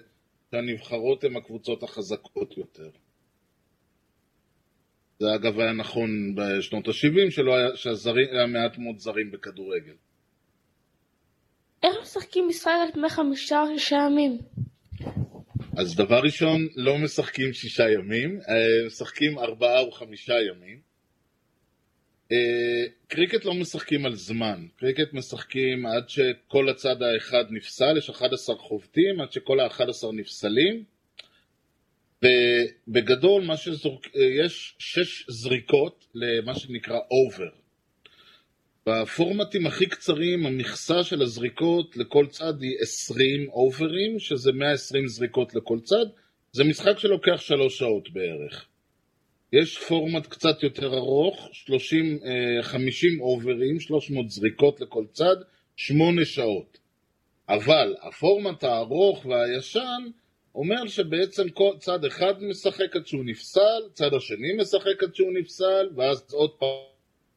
שהנבחרות 0.50 1.24
הן 1.24 1.36
הקבוצות 1.36 1.82
החזקות 1.82 2.58
יותר. 2.58 2.90
זה 5.18 5.26
אגב 5.34 5.60
היה 5.60 5.72
נכון 5.72 6.34
בשנות 6.34 6.88
ה-70, 6.88 7.30
שלא 7.30 7.54
היה, 7.56 7.76
שהזרים, 7.76 8.26
היה 8.32 8.46
מעט 8.46 8.78
מאוד 8.78 8.98
זרים 8.98 9.30
בכדורגל. 9.30 9.94
איך 11.82 11.94
משחקים 12.02 12.50
ישראל 12.50 12.76
על 12.86 12.92
פני 12.92 13.08
חמישה 13.08 13.62
או 13.62 13.66
שישה 13.78 13.96
ימים? 14.10 14.38
אז 15.76 15.96
דבר 15.96 16.20
ראשון, 16.24 16.68
לא 16.76 16.98
משחקים 16.98 17.52
שישה 17.52 17.84
ימים, 17.90 18.40
אה, 18.48 18.86
משחקים 18.86 19.38
ארבעה 19.38 19.80
או 19.80 19.90
חמישה 19.90 20.34
ימים. 20.50 20.93
אה, 22.32 22.84
קריקט 23.08 23.44
לא 23.44 23.54
משחקים 23.54 24.06
על 24.06 24.14
זמן, 24.14 24.66
קריקט 24.76 25.12
משחקים 25.12 25.86
עד 25.86 26.08
שכל 26.08 26.68
הצד 26.68 27.02
האחד 27.02 27.44
נפסל, 27.50 27.98
יש 27.98 28.10
11 28.10 28.56
חובטים, 28.56 29.20
עד 29.20 29.32
שכל 29.32 29.60
ה-11 29.60 30.12
נפסלים. 30.12 30.84
ובגדול, 32.22 33.42
מי 33.42 33.56
שזורק, 33.56 34.06
אה, 34.16 34.44
יש 34.44 34.74
שש 34.78 35.24
זריקות 35.28 36.06
למה 36.14 36.54
שנקרא 36.54 36.98
over. 37.10 37.50
בפורמטים 38.86 39.66
הכי 39.66 39.86
קצרים, 39.86 40.46
המכסה 40.46 41.04
של 41.04 41.22
הזריקות 41.22 41.96
לכל 41.96 42.26
צד 42.26 42.62
היא 42.62 42.76
20 42.80 43.48
אוברים, 43.48 44.18
שזה 44.18 44.52
120 44.52 45.08
זריקות 45.08 45.54
לכל 45.54 45.78
צד. 45.80 46.06
זה 46.52 46.64
משחק 46.64 46.98
שלוקח 46.98 47.40
שלוש 47.40 47.78
שעות 47.78 48.08
בערך. 48.12 48.66
יש 49.60 49.78
פורמט 49.78 50.26
קצת 50.26 50.62
יותר 50.62 50.94
ארוך, 50.94 51.48
30, 51.52 52.18
אה, 52.24 52.62
50 52.62 53.20
אוברים, 53.20 53.80
300 53.80 54.30
זריקות 54.30 54.80
לכל 54.80 55.04
צד, 55.12 55.36
8 55.76 56.24
שעות. 56.24 56.78
אבל 57.48 57.94
הפורמט 58.02 58.64
הארוך 58.64 59.26
והישן 59.26 60.10
אומר 60.54 60.86
שבעצם 60.86 61.42
צד 61.78 62.04
אחד 62.04 62.42
משחק 62.42 62.96
עד 62.96 63.06
שהוא 63.06 63.24
נפסל, 63.24 63.82
צד 63.92 64.14
השני 64.14 64.52
משחק 64.58 65.02
עד 65.02 65.14
שהוא 65.14 65.32
נפסל, 65.32 65.88
ואז 65.96 66.26
עוד 66.32 66.50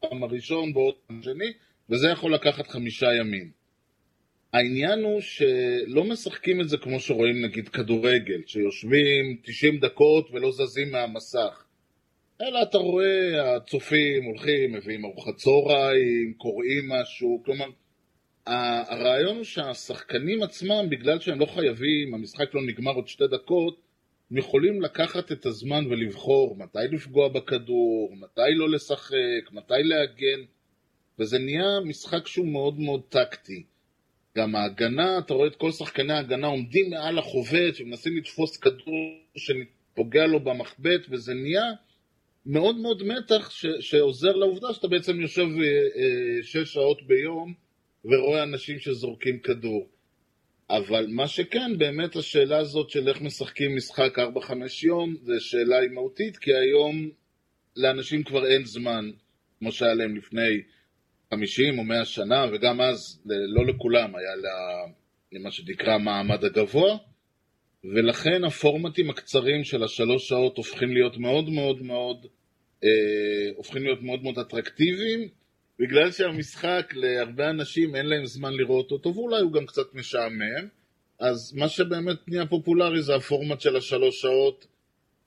פעם 0.02 0.24
הראשון 0.24 0.72
ועוד 0.76 0.96
פעם 1.08 1.20
השני, 1.20 1.54
וזה 1.90 2.08
יכול 2.08 2.34
לקחת 2.34 2.68
חמישה 2.68 3.08
ימים. 3.20 3.52
העניין 4.54 5.04
הוא 5.04 5.22
שלא 5.22 6.04
משחקים 6.04 6.62
את 6.62 6.70
זה 6.70 6.78
כמו 6.78 7.00
שרואים 7.00 7.46
נגיד 7.46 7.70
כדורגל, 7.70 8.42
שיושבים 8.46 9.38
90 9.44 9.80
דקות 9.80 10.30
ולא 10.32 10.52
זזים 10.52 10.92
מהמסך. 10.92 11.67
אלא 12.42 12.62
אתה 12.62 12.78
רואה, 12.78 13.56
הצופים 13.56 14.24
הולכים, 14.24 14.74
מביאים 14.74 15.06
ארוחת 15.06 15.36
צהריים, 15.36 16.34
קוראים 16.38 16.90
משהו, 16.90 17.42
כלומר, 17.46 17.66
הרעיון 18.46 19.36
הוא 19.36 19.44
שהשחקנים 19.44 20.44
עצמם, 20.44 20.88
בגלל 20.90 21.20
שהם 21.20 21.40
לא 21.40 21.46
חייבים, 21.46 22.14
המשחק 22.14 22.54
לא 22.54 22.62
נגמר 22.68 22.92
עוד 22.92 23.08
שתי 23.08 23.28
דקות, 23.28 23.82
הם 24.32 24.38
יכולים 24.38 24.82
לקחת 24.82 25.32
את 25.32 25.46
הזמן 25.46 25.86
ולבחור 25.86 26.56
מתי 26.58 26.80
לפגוע 26.92 27.28
בכדור, 27.28 28.16
מתי 28.16 28.56
לא 28.56 28.70
לשחק, 28.70 29.52
מתי 29.52 29.84
להגן, 29.84 30.44
וזה 31.20 31.40
נהיה 31.40 31.80
משחק 31.86 32.28
שהוא 32.28 32.48
מאוד 32.48 32.80
מאוד 32.80 33.02
טקטי. 33.10 33.64
גם 34.38 34.56
ההגנה, 34.56 35.18
אתה 35.18 35.34
רואה 35.34 35.48
את 35.48 35.56
כל 35.56 35.72
שחקני 35.72 36.14
ההגנה 36.14 36.48
עומדים 36.48 36.90
מעל 36.90 37.18
החובט 37.18 37.80
ומנסים 37.80 38.18
לתפוס 38.18 38.58
כדור 38.58 39.22
שפוגע 39.36 40.26
לו 40.26 40.40
במחבט, 40.40 41.02
וזה 41.10 41.34
נהיה 41.34 41.64
מאוד 42.48 42.78
מאוד 42.78 43.04
מתח 43.04 43.50
ש- 43.50 43.66
שעוזר 43.80 44.32
לעובדה 44.32 44.74
שאתה 44.74 44.88
בעצם 44.88 45.22
יושב 45.22 45.42
אה, 45.42 45.68
אה, 45.68 46.44
שש 46.44 46.74
שעות 46.74 47.08
ביום 47.08 47.54
ורואה 48.06 48.44
אנשים 48.44 48.80
שזורקים 48.80 49.40
כדור. 49.40 49.88
אבל 50.70 51.08
מה 51.10 51.28
שכן, 51.28 51.78
באמת 51.78 52.16
השאלה 52.16 52.58
הזאת 52.58 52.90
של 52.90 53.08
איך 53.08 53.22
משחקים 53.22 53.76
משחק 53.76 54.20
4-5 54.20 54.52
יום, 54.84 55.16
זה 55.22 55.34
שאלה 55.40 55.80
היא 55.80 55.90
מהותית, 55.90 56.38
כי 56.38 56.52
היום 56.54 57.10
לאנשים 57.76 58.24
כבר 58.24 58.46
אין 58.46 58.66
זמן, 58.66 59.12
כמו 59.60 59.72
שהיה 59.72 59.94
להם 59.94 60.16
לפני 60.16 60.62
50 61.34 61.80
או 61.80 61.84
100 61.84 62.06
שנה, 62.06 62.46
וגם 62.54 62.82
אז 62.82 63.22
לא 63.26 63.66
לכולם 63.66 64.16
היה 64.16 64.36
לה, 64.36 65.40
מה 65.44 65.52
שנקרא 65.52 65.94
המעמד 65.94 66.44
הגבוה, 66.44 66.98
ולכן 67.84 68.44
הפורמטים 68.44 69.10
הקצרים 69.10 69.64
של 69.64 69.84
השלוש 69.84 70.28
שעות 70.28 70.58
הופכים 70.58 70.94
להיות 70.94 71.18
מאוד 71.18 71.50
מאוד 71.50 71.82
מאוד, 71.82 72.26
אה, 72.84 72.90
הופכים 73.56 73.84
להיות 73.84 74.02
מאוד 74.02 74.24
מאוד 74.24 74.40
אטרקטיביים, 74.40 75.28
בגלל 75.80 76.12
שהמשחק 76.12 76.94
להרבה 76.96 77.50
אנשים 77.50 77.96
אין 77.96 78.06
להם 78.06 78.26
זמן 78.26 78.54
לראות 78.54 78.92
אותו, 78.92 79.16
ואולי 79.16 79.42
הוא 79.42 79.54
גם 79.54 79.66
קצת 79.66 79.94
משעמם, 79.94 80.68
אז 81.20 81.54
מה 81.56 81.70
שבאמת 81.70 82.18
נהיה 82.28 82.46
פופולרי 82.46 83.02
זה 83.02 83.16
הפורמט 83.16 83.62
של 83.62 83.76
השלוש 83.76 84.22
שעות, 84.22 84.68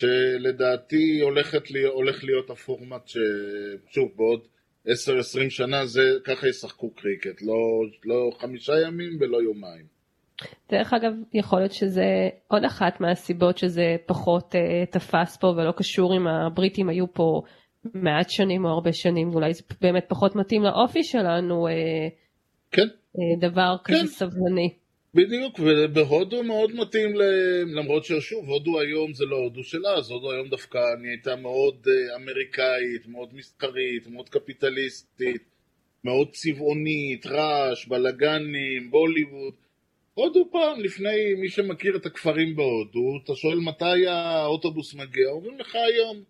שלדעתי 0.00 1.20
הולכת 1.20 1.70
להיות, 1.70 1.94
הולך 1.94 2.24
להיות 2.24 2.50
הפורמט 2.50 3.08
ששוב 3.08 4.12
בעוד 4.16 4.46
10-20 4.86 4.90
שנה 5.48 5.86
זה 5.86 6.02
ככה 6.24 6.48
ישחקו 6.48 6.90
קריקט, 6.90 7.42
לא, 7.42 7.54
לא 8.04 8.30
חמישה 8.38 8.72
ימים 8.80 9.16
ולא 9.20 9.42
יומיים. 9.42 9.99
דרך 10.70 10.92
אגב, 10.92 11.12
יכול 11.34 11.58
להיות 11.58 11.72
שזה 11.72 12.28
עוד 12.48 12.64
אחת 12.64 13.00
מהסיבות 13.00 13.58
שזה 13.58 13.96
פחות 14.06 14.54
uh, 14.54 14.92
תפס 14.92 15.36
פה 15.36 15.46
ולא 15.46 15.72
קשור 15.76 16.16
אם 16.16 16.26
הבריטים 16.26 16.88
היו 16.88 17.14
פה 17.14 17.42
מעט 17.94 18.30
שנים 18.30 18.64
או 18.64 18.70
הרבה 18.70 18.92
שנים, 18.92 19.28
ואולי 19.28 19.54
זה 19.54 19.62
באמת 19.80 20.04
פחות 20.08 20.36
מתאים 20.36 20.62
לאופי 20.62 21.04
שלנו, 21.04 21.68
uh, 21.68 21.70
כן. 22.70 22.82
uh, 23.16 23.40
דבר 23.40 23.76
כן. 23.84 23.94
כזה 23.94 24.06
סבלני. 24.06 24.80
בדיוק, 25.14 25.58
ובהודו 25.58 26.42
מאוד 26.42 26.74
מתאים 26.74 27.14
להם, 27.14 27.74
למרות 27.74 28.04
ששוב, 28.04 28.48
הודו 28.48 28.80
היום 28.80 29.14
זה 29.14 29.24
לא 29.24 29.36
הודו 29.36 29.64
שלה, 29.64 29.94
אז 29.94 30.10
הודו 30.10 30.32
היום 30.32 30.48
דווקא 30.48 30.78
נהייתה 31.00 31.36
מאוד 31.36 31.86
אה, 31.88 32.16
אמריקאית, 32.16 33.06
מאוד 33.06 33.28
מסחרית, 33.34 34.06
מאוד 34.06 34.28
קפיטליסטית, 34.28 35.42
מאוד 36.04 36.28
צבעונית, 36.32 37.26
רעש, 37.26 37.86
בלאגנים, 37.86 38.90
בוליווד. 38.90 39.54
הודו 40.20 40.48
פעם, 40.52 40.80
לפני 40.80 41.34
מי 41.40 41.48
שמכיר 41.48 41.96
את 41.96 42.06
הכפרים 42.06 42.56
בהודו, 42.56 43.18
אתה 43.24 43.34
שואל 43.34 43.58
מתי 43.58 44.06
האוטובוס 44.06 44.94
מגיע, 44.94 45.28
אומרים 45.30 45.58
לך 45.58 45.74
היום. 45.74 46.22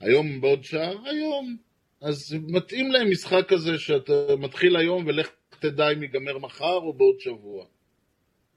היום 0.00 0.40
בעוד 0.40 0.64
שעה? 0.64 0.90
היום. 1.04 1.56
אז 2.00 2.36
מתאים 2.48 2.90
להם 2.90 3.10
משחק 3.10 3.44
כזה 3.48 3.78
שאתה 3.78 4.36
מתחיל 4.38 4.76
היום 4.76 5.06
ולך 5.06 5.30
תדע 5.60 5.90
אם 5.92 6.02
ייגמר 6.02 6.38
מחר 6.38 6.74
או 6.74 6.92
בעוד 6.92 7.20
שבוע. 7.20 7.64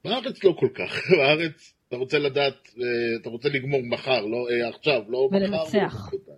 בארץ 0.04 0.44
לא 0.44 0.54
כל 0.58 0.68
כך, 0.74 1.02
בארץ 1.18 1.74
אתה 1.88 1.96
רוצה 1.96 2.18
לדעת, 2.18 2.68
אה, 2.78 3.20
אתה 3.20 3.28
רוצה 3.28 3.48
לגמור 3.48 3.80
מחר, 3.82 4.26
לא 4.26 4.46
אה, 4.50 4.68
עכשיו, 4.68 5.02
לא 5.08 5.28
מחר. 5.32 5.36
ולנצח. 5.36 5.74
לא 5.74 5.86
מחרתיים. 5.86 6.36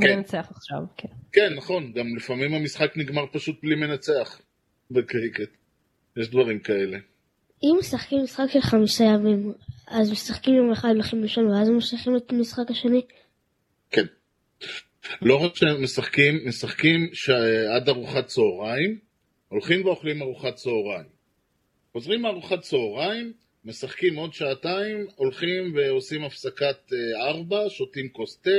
כן. 0.00 0.04
ולנצח 0.04 0.50
עכשיו, 0.50 0.78
כן. 0.96 1.08
כן, 1.32 1.54
נכון, 1.56 1.92
גם 1.92 2.16
לפעמים 2.16 2.54
המשחק 2.54 2.96
נגמר 2.96 3.24
פשוט 3.32 3.60
בלי 3.62 3.74
מנצח 3.74 4.40
בקריקט. 4.90 5.50
יש 6.16 6.30
דברים 6.30 6.58
כאלה. 6.58 6.98
אם 7.62 7.76
משחקים 7.80 8.22
משחק 8.22 8.44
של 8.52 8.60
חמישה 8.60 9.04
ימים, 9.04 9.52
אז 9.86 10.10
משחקים 10.10 10.54
יום 10.54 10.72
אחד, 10.72 10.88
הולכים 10.88 11.22
לישון, 11.22 11.46
ואז 11.46 11.68
ממשיכים 11.68 12.16
את 12.16 12.32
המשחק 12.32 12.70
השני? 12.70 13.02
כן. 13.90 14.04
לא 15.22 15.36
רק 15.36 15.56
שהם 15.56 15.82
משחקים, 15.82 16.48
משחקים 16.48 17.08
שעד 17.12 17.88
ארוחת 17.88 18.26
צהריים, 18.26 18.98
הולכים 19.48 19.84
ואוכלים 19.84 20.22
ארוחת 20.22 20.54
צהריים. 20.54 21.08
חוזרים 21.92 22.22
מארוחת 22.22 22.60
צהריים, 22.60 23.32
משחקים 23.64 24.16
עוד 24.16 24.32
שעתיים, 24.32 25.06
הולכים 25.16 25.74
ועושים 25.76 26.24
הפסקת 26.24 26.92
אה, 26.92 27.28
ארבע, 27.28 27.64
שותים 27.68 28.08
כוס 28.08 28.40
תה, 28.40 28.50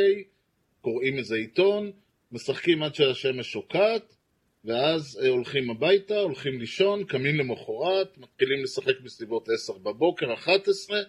קוראים 0.81 1.17
איזה 1.17 1.35
עיתון, 1.35 1.91
משחקים 2.31 2.83
עד 2.83 2.95
שהשמש 2.95 3.51
שוקעת, 3.51 4.15
ואז 4.65 5.19
אה, 5.23 5.29
הולכים 5.29 5.69
הביתה, 5.69 6.19
הולכים 6.19 6.59
לישון, 6.59 7.03
קמים 7.03 7.35
למחרת, 7.35 8.17
מתחילים 8.17 8.63
לשחק 8.63 9.01
בסביבות 9.03 9.49
עשר 9.49 9.77
בבוקר, 9.77 10.33
אחת 10.33 10.67
עשרה, 10.67 10.99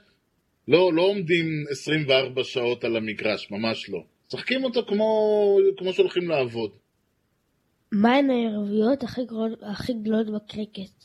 לא, 0.69 0.93
לא 0.93 1.03
עומדים 1.03 1.65
24 1.71 2.45
שעות 2.45 2.85
על 2.85 2.97
המגרש, 2.97 3.51
ממש 3.51 3.91
לא. 3.91 4.05
משחקים 4.27 4.65
אותו 4.65 4.87
כמו, 4.87 5.59
כמו 5.77 5.93
שהולכים 5.93 6.29
לעבוד. 6.29 6.71
מהן 7.93 8.31
הערביות 8.31 9.03
הכי 9.03 9.21
הכי 9.63 9.93
גדולות 9.93 10.27
בקריקט? 10.35 11.05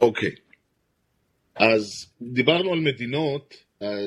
אוקיי. 0.00 0.30
אז 1.54 2.12
דיברנו 2.22 2.72
על 2.72 2.80
מדינות, 2.80 3.54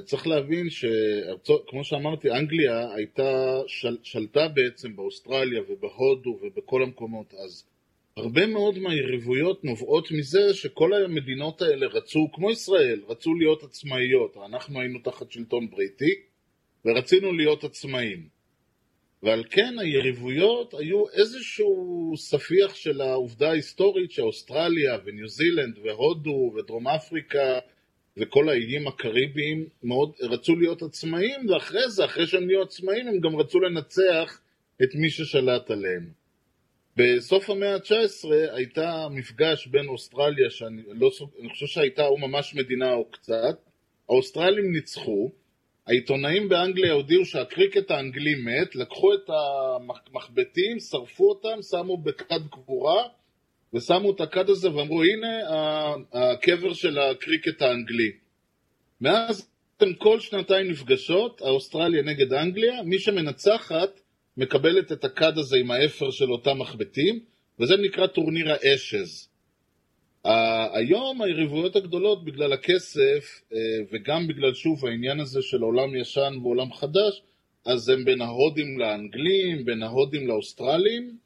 צריך 0.06 0.28
להבין 0.28 0.70
שכמו 0.70 1.84
שאמרתי, 1.84 2.32
אנגליה 2.32 2.94
הייתה, 2.96 3.62
של, 3.68 3.98
שלטה 4.04 4.48
בעצם 4.48 4.96
באוסטרליה 4.96 5.62
ובהודו 5.62 6.40
ובכל 6.42 6.84
המקומות, 6.84 7.34
אז 7.34 7.64
הרבה 8.18 8.48
מאוד 8.48 8.80
מהיריבויות 8.80 9.64
נובעות 9.64 10.12
מזה 10.12 10.54
שכל 10.54 10.94
המדינות 10.94 11.62
האלה 11.62 11.88
רצו, 11.88 12.28
כמו 12.34 12.52
ישראל, 12.52 13.02
רצו 13.08 13.34
להיות 13.34 13.64
עצמאיות. 13.64 14.38
אנחנו 14.46 14.80
היינו 14.80 15.00
תחת 15.00 15.32
שלטון 15.32 15.70
בריטי 15.70 16.14
ורצינו 16.86 17.34
להיות 17.34 17.64
עצמאים. 17.64 18.28
ועל 19.24 19.44
כן 19.50 19.76
היריבויות 19.80 20.74
היו 20.74 21.10
איזשהו 21.10 22.14
ספיח 22.18 22.76
של 22.76 23.02
העובדה 23.02 23.50
ההיסטורית 23.50 24.12
שאוסטרליה 24.12 24.98
וניו 25.06 25.28
זילנד 25.28 25.78
והודו 25.84 26.54
ודרום 26.56 26.88
אפריקה 26.88 27.60
וכל 28.18 28.50
האיים 28.50 28.88
הקריביים 28.88 29.66
מאוד 29.84 30.12
רצו 30.22 30.56
להיות 30.56 30.82
עצמאים, 30.82 31.50
ואחרי 31.50 31.90
זה, 31.90 32.06
אחרי 32.06 32.28
שהם 32.28 32.46
נהיו 32.46 32.62
עצמאים, 32.62 33.08
הם 33.08 33.20
גם 33.20 33.36
רצו 33.36 33.60
לנצח 33.60 34.42
את 34.84 34.96
מי 34.96 35.10
ששלט 35.10 35.72
עליהם. 35.72 36.10
בסוף 36.98 37.50
המאה 37.50 37.76
ה-19 37.76 38.30
הייתה 38.56 39.08
מפגש 39.12 39.68
בין 39.68 39.88
אוסטרליה, 39.88 40.50
שאני 40.50 40.82
לא, 40.88 41.10
אני 41.42 41.50
חושב 41.50 41.66
שהייתה 41.66 42.06
או 42.06 42.18
ממש 42.18 42.56
מדינה 42.56 42.94
או 42.94 43.06
קצת, 43.12 43.58
האוסטרלים 44.10 44.72
ניצחו, 44.72 45.32
העיתונאים 45.88 46.50
באנגליה 46.50 46.94
הודיעו 46.94 47.26
שהקריקט 47.26 47.92
האנגלי 47.92 48.36
מת, 48.36 48.76
לקחו 48.76 49.14
את 49.14 49.30
המחבטים, 49.30 50.80
שרפו 50.80 51.30
אותם, 51.30 51.62
שמו 51.62 51.98
בכד 51.98 52.48
קבורה 52.52 53.04
ושמו 53.74 54.12
את 54.12 54.22
הכד 54.22 54.50
הזה 54.50 54.76
ואמרו 54.76 55.04
הנה 55.04 55.28
הקבר 56.14 56.74
של 56.74 57.00
הקריקט 57.00 57.62
האנגלי. 57.62 58.12
מאז 59.02 59.52
הן 59.80 59.94
כל 59.98 60.20
שנתיים 60.20 60.72
נפגשות, 60.72 61.42
האוסטרליה 61.42 62.02
נגד 62.02 62.34
אנגליה, 62.34 62.84
מי 62.84 63.00
שמנצחת 63.00 64.02
מקבלת 64.38 64.92
את 64.92 65.04
הכד 65.04 65.38
הזה 65.38 65.58
עם 65.58 65.72
האפר 65.72 66.12
של 66.12 66.32
אותם 66.32 66.60
מחבטים, 66.60 67.20
וזה 67.60 67.78
נקרא 67.78 68.08
טורניר 68.08 68.52
ה 68.52 68.63
Ashes. 68.63 69.28
היום 70.74 71.22
היריבויות 71.22 71.76
הגדולות 71.76 72.26
בגלל 72.26 72.54
הכסף 72.54 73.42
אה, 73.54 73.58
וגם 73.92 74.28
בגלל 74.28 74.54
שוב 74.54 74.86
העניין 74.86 75.20
הזה 75.20 75.42
של 75.42 75.62
עולם 75.62 75.96
ישן 75.96 76.34
ועולם 76.44 76.74
חדש 76.74 77.22
אז 77.66 77.90
הם 77.90 78.06
בין 78.06 78.22
ההודים 78.22 78.80
לאנגלים, 78.80 79.66
בין 79.66 79.84
ההודים 79.84 80.28
לאוסטרלים 80.28 81.18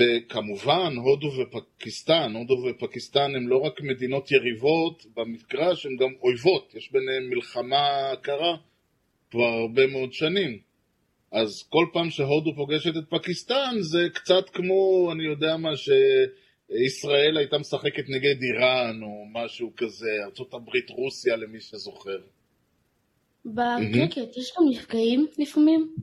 וכמובן 0.00 0.96
הודו 0.96 1.26
ופקיסטן, 1.26 2.32
הודו 2.34 2.54
ופקיסטן 2.68 3.36
הם 3.36 3.48
לא 3.48 3.56
רק 3.56 3.80
מדינות 3.80 4.32
יריבות 4.32 5.06
במגרש, 5.16 5.86
הן 5.86 5.96
גם 5.96 6.10
אויבות, 6.22 6.74
יש 6.74 6.92
ביניהן 6.92 7.28
מלחמה 7.30 8.12
קרה 8.22 8.56
כבר 9.30 9.48
הרבה 9.48 9.86
מאוד 9.86 10.12
שנים 10.12 10.58
אז 11.32 11.62
כל 11.68 11.86
פעם 11.92 12.10
שהודו 12.10 12.54
פוגשת 12.56 12.96
את 12.96 13.10
פקיסטן 13.10 13.76
זה 13.80 13.98
קצת 14.14 14.50
כמו, 14.52 15.08
אני 15.12 15.24
יודע 15.24 15.56
מה, 15.56 15.76
ש... 15.76 15.90
ישראל 16.86 17.36
הייתה 17.36 17.58
משחקת 17.58 18.04
נגד 18.08 18.42
איראן 18.42 19.02
או 19.02 19.26
משהו 19.32 19.72
כזה, 19.76 20.10
ארה"ב 20.24 20.68
רוסיה 20.90 21.36
למי 21.36 21.60
שזוכר. 21.60 22.20
בקריקט 23.44 24.36
יש 24.36 24.52
גם 24.58 24.64
נפגעים 24.70 25.26
לפעמים? 25.38 25.94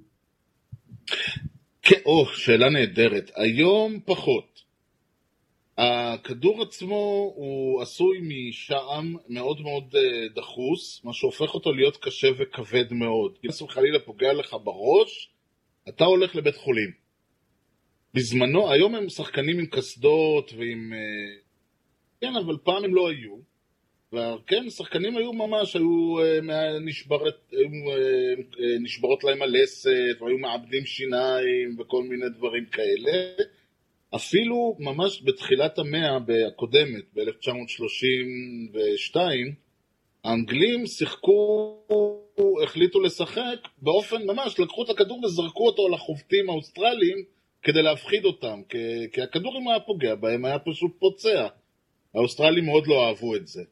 או, 2.06 2.26
שאלה 2.26 2.70
נהדרת. 2.70 3.32
היום 3.36 4.00
פחות. 4.06 4.64
הכדור 5.78 6.62
עצמו 6.64 7.32
הוא 7.36 7.82
עשוי 7.82 8.18
משעם 8.22 9.16
מאוד 9.28 9.62
מאוד 9.62 9.96
אה, 9.96 10.28
דחוס, 10.36 11.02
מה 11.04 11.14
שהופך 11.14 11.54
אותו 11.54 11.72
להיות 11.72 11.98
קשה 11.98 12.28
וכבד 12.38 12.94
מאוד. 12.94 13.38
אם 13.46 13.68
חלילה 13.68 14.00
פוגע 14.00 14.34
לך 14.34 14.56
בראש, 14.64 15.30
אתה 15.90 16.06
הולך 16.06 16.36
לבית 16.36 16.56
חולים. 16.56 16.92
בזמנו, 18.14 18.72
היום 18.72 18.96
הם 18.96 19.10
שחקנים 19.10 19.60
עם 19.60 19.66
קסדות 19.66 20.54
ועם... 20.58 20.94
אה, 20.94 21.40
כן, 22.22 22.36
אבל 22.46 22.58
פעם 22.64 22.84
הם 22.84 22.96
לא 22.96 23.10
היו. 23.10 23.36
וכן, 24.14 24.70
שחקנים 24.70 25.18
היו 25.18 25.34
ממש, 25.34 25.76
היו 25.76 26.20
אה, 26.20 26.40
נשברת, 26.80 27.36
היו 27.52 27.92
אה, 27.92 28.34
נשברות 28.80 29.24
להם 29.24 29.42
הלסת, 29.42 30.22
והיו 30.22 30.38
מאבדים 30.38 30.86
שיניים 30.86 31.80
וכל 31.80 32.04
מיני 32.04 32.26
דברים 32.38 32.66
כאלה. 32.66 33.34
אפילו 34.16 34.76
ממש 34.80 35.24
בתחילת 35.26 35.80
המאה 35.80 36.18
הקודמת, 36.48 37.04
ב-1932, 37.14 39.18
האנגלים 40.24 40.86
שיחקו, 40.86 41.78
החליטו 42.64 43.02
לשחק 43.02 43.60
באופן 43.82 44.26
ממש, 44.26 44.60
לקחו 44.60 44.84
את 44.84 44.90
הכדור 44.90 45.26
וזרקו 45.26 45.66
אותו 45.66 45.86
על 45.86 45.94
החובטים 45.94 46.50
האוסטרליים 46.50 47.18
כדי 47.62 47.82
להפחיד 47.82 48.26
אותם, 48.26 48.62
כי, 48.70 48.78
כי 49.14 49.22
הכדור 49.22 49.58
אם 49.58 49.68
היה 49.68 49.80
פוגע 49.80 50.16
בהם 50.16 50.46
היה 50.46 50.60
פשוט 50.60 50.92
פוצע. 51.00 51.48
האוסטרלים 52.16 52.66
מאוד 52.66 52.88
לא 52.88 53.08
אהבו 53.08 53.36
את 53.36 53.48
זה. 53.48 53.64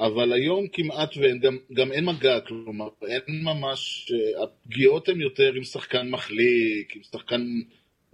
אבל 0.00 0.32
היום 0.32 0.66
כמעט 0.72 1.16
ואין, 1.16 1.38
גם, 1.38 1.56
גם 1.72 1.92
אין 1.92 2.04
מגע, 2.04 2.40
כלומר, 2.40 2.88
אין 3.02 3.42
ממש, 3.42 4.12
אה, 4.12 4.42
הפגיעות 4.42 5.08
הן 5.08 5.20
יותר 5.20 5.52
עם 5.56 5.64
שחקן 5.64 6.10
מחליק, 6.10 6.96
עם 6.96 7.02
שחקן 7.02 7.42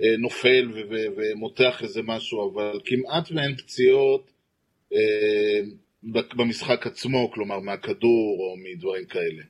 אה, 0.01 0.17
נופל 0.19 0.71
ו- 0.75 0.91
ו- 0.91 1.07
ומותח 1.17 1.83
איזה 1.83 2.03
משהו, 2.03 2.53
אבל 2.53 2.81
כמעט 2.85 3.33
ואין 3.33 3.57
פציעות. 3.57 4.31
אה, 4.93 5.61
במשחק 6.37 6.87
עצמו, 6.87 7.31
כלומר 7.35 7.61
מהכדור 7.61 8.39
או 8.41 8.57
מדברים 8.57 9.07
כאלה. 9.07 9.43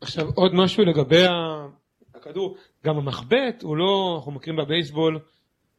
עכשיו 0.00 0.26
עוד 0.34 0.54
משהו 0.54 0.84
לגבי 0.84 1.24
הכדור, 2.14 2.56
גם 2.84 2.96
המחבט 2.96 3.62
הוא 3.62 3.76
לא, 3.76 4.14
אנחנו 4.16 4.32
מכירים 4.32 4.58
בבייסבול, 4.58 5.18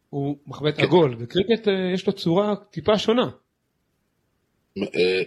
הוא 0.09 0.37
מחבט 0.47 0.77
כן. 0.77 0.83
עגול, 0.83 1.15
וקריקט 1.19 1.67
אה, 1.67 1.93
יש 1.93 2.07
לו 2.07 2.13
צורה 2.13 2.55
טיפה 2.55 2.97
שונה. 2.97 3.29
אה, 4.77 5.21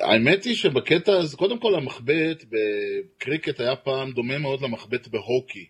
האמת 0.00 0.44
היא 0.44 0.54
שבקטע 0.54 1.12
הזה, 1.12 1.36
קודם 1.36 1.58
כל 1.58 1.74
המחבט 1.74 2.44
בקריקט 2.48 3.60
היה 3.60 3.76
פעם 3.76 4.12
דומה 4.12 4.38
מאוד 4.38 4.62
למחבט 4.62 5.08
בהוקי, 5.08 5.66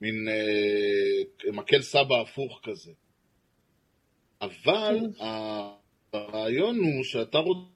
מין 0.00 0.28
אה, 0.28 1.52
מקל 1.52 1.82
סבא 1.82 2.20
הפוך 2.20 2.60
כזה. 2.62 2.92
אבל 4.40 4.98
כן. 5.18 5.24
הרעיון 6.12 6.78
הוא 6.78 7.04
שאתה 7.04 7.38
רוצה, 7.38 7.66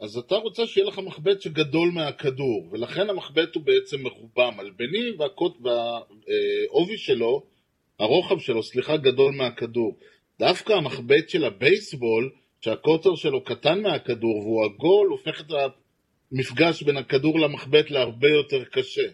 אז 0.00 0.16
אתה 0.16 0.34
רוצה 0.34 0.66
שיהיה 0.66 0.86
לך 0.86 0.98
מחבט 0.98 1.40
שגדול 1.40 1.90
מהכדור, 1.90 2.68
ולכן 2.70 3.10
המחבט 3.10 3.54
הוא 3.54 3.62
בעצם 3.62 4.02
מרובע 4.02 4.50
מלבני, 4.50 5.10
והעובי 5.18 6.96
שלו, 6.96 7.42
הרוחב 7.98 8.38
שלו, 8.38 8.62
סליחה, 8.62 8.96
גדול 8.96 9.34
מהכדור. 9.34 9.98
דווקא 10.38 10.72
המחבט 10.72 11.28
של 11.28 11.44
הבייסבול, 11.44 12.30
שהקוטר 12.64 13.14
שלו 13.14 13.44
קטן 13.44 13.82
מהכדור 13.82 14.38
והוא 14.38 14.64
עגול, 14.64 15.08
הופך 15.08 15.40
את 15.40 15.46
המפגש 16.32 16.82
בין 16.82 16.96
הכדור 16.96 17.40
למחבט 17.40 17.90
להרבה 17.90 18.28
יותר 18.28 18.64
קשה. 18.64 19.08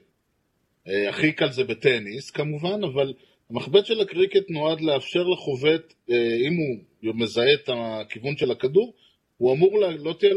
אה, 0.88 1.08
הכי 1.08 1.32
קל 1.32 1.50
זה 1.50 1.64
בטניס 1.64 2.30
כמובן, 2.30 2.84
אבל 2.84 3.12
המחבט 3.50 3.86
של 3.86 4.00
הקריקט 4.00 4.50
נועד 4.50 4.80
לאפשר 4.80 5.22
לחובט, 5.22 5.94
אה, 6.10 6.16
אם 6.16 6.56
הוא 6.56 7.14
מזהה 7.14 7.54
את 7.54 7.68
הכיוון 7.72 8.36
של 8.36 8.50
הכדור, 8.50 8.94
הוא 9.36 9.54
אמור, 9.54 9.80
לה, 9.80 9.90
לא 9.90 10.14
תהיה 10.18 10.32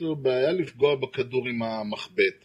לו 0.00 0.16
בעיה 0.16 0.52
לפגוע 0.52 0.94
בכדור 0.94 1.48
עם 1.48 1.62
המחבט. 1.62 2.44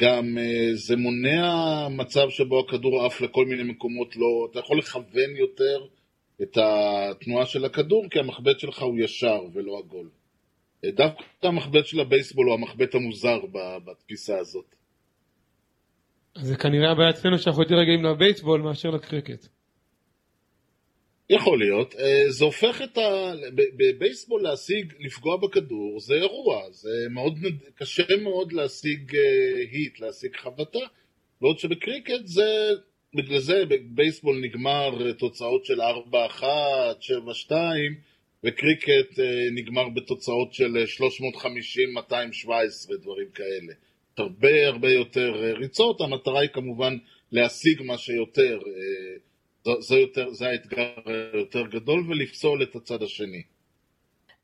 גם 0.00 0.38
אה, 0.38 0.74
זה 0.74 0.96
מונע 0.96 1.88
מצב 1.88 2.30
שבו 2.30 2.60
הכדור 2.60 3.06
עף 3.06 3.20
לכל 3.20 3.46
מיני 3.46 3.62
מקומות 3.62 4.16
לא, 4.16 4.48
אתה 4.50 4.58
יכול 4.58 4.78
לכוון 4.78 5.36
יותר 5.36 5.86
את 6.42 6.58
התנועה 6.58 7.46
של 7.46 7.64
הכדור, 7.64 8.06
כי 8.10 8.18
המחבט 8.18 8.60
שלך 8.60 8.82
הוא 8.82 8.98
ישר 8.98 9.40
ולא 9.52 9.78
עגול. 9.78 10.08
אה, 10.84 10.90
דווקא 10.90 11.24
המחבט 11.42 11.86
של 11.86 12.00
הבייסבול 12.00 12.46
הוא 12.46 12.54
המחבט 12.54 12.94
המוזר 12.94 13.40
בתפיסה 13.84 14.38
הזאת. 14.38 14.74
זה 16.38 16.56
כנראה 16.56 16.90
הבעיה 16.90 17.10
אצלנו 17.10 17.38
שאנחנו 17.38 17.62
יותר 17.62 17.74
רגילים 17.74 18.04
לבייסבול 18.04 18.60
מאשר 18.60 18.90
לקריקט. 18.90 19.46
יכול 21.30 21.58
להיות. 21.58 21.94
אה, 21.94 22.30
זה 22.30 22.44
הופך 22.44 22.82
את 22.84 22.98
ה... 22.98 23.32
בבייסבול 23.76 24.42
להשיג, 24.42 24.92
לפגוע 25.00 25.36
בכדור, 25.36 26.00
זה 26.00 26.14
אירוע. 26.14 26.70
זה 26.70 26.88
מאוד 27.10 27.38
קשה 27.74 28.16
מאוד 28.22 28.52
להשיג 28.52 29.16
היט, 29.72 30.00
להשיג 30.00 30.36
חבטה. 30.36 30.78
בעוד 31.40 31.58
שבקריקט 31.58 32.24
זה 32.24 32.44
בגלל 33.14 33.38
זה 33.38 33.62
בייסבול 33.88 34.40
נגמר 34.40 35.12
תוצאות 35.12 35.64
של 35.64 35.80
4-1, 35.80 36.42
7-2, 37.48 37.52
וקריקט 38.44 39.18
אה, 39.18 39.24
נגמר 39.54 39.88
בתוצאות 39.88 40.52
של 40.52 40.76
350-217, 40.76 42.46
דברים 43.02 43.28
כאלה. 43.34 43.72
הרבה 44.18 44.66
הרבה 44.66 44.88
יותר 44.88 45.44
אה, 45.44 45.52
ריצות, 45.52 46.00
המטרה 46.00 46.40
היא 46.40 46.50
כמובן 46.52 46.96
להשיג 47.32 47.82
מה 47.82 47.98
שיותר, 47.98 48.58
אה, 49.66 49.72
זה, 49.80 49.96
יותר, 49.96 50.30
זה 50.30 50.48
האתגר 50.48 50.94
היותר 51.06 51.66
גדול, 51.66 52.04
ולפסול 52.08 52.62
את 52.62 52.76
הצד 52.76 53.02
השני. 53.02 53.42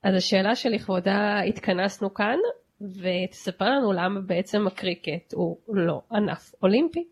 אז 0.03 0.15
השאלה 0.15 0.55
שלכבודה 0.55 1.41
התכנסנו 1.49 2.15
כאן, 2.15 2.39
ותספר 2.81 3.65
לנו 3.65 3.93
למה 3.93 4.21
בעצם 4.21 4.67
הקריקט 4.67 5.33
הוא 5.33 5.57
לא 5.69 6.01
ענף 6.13 6.53
אולימפי. 6.63 7.05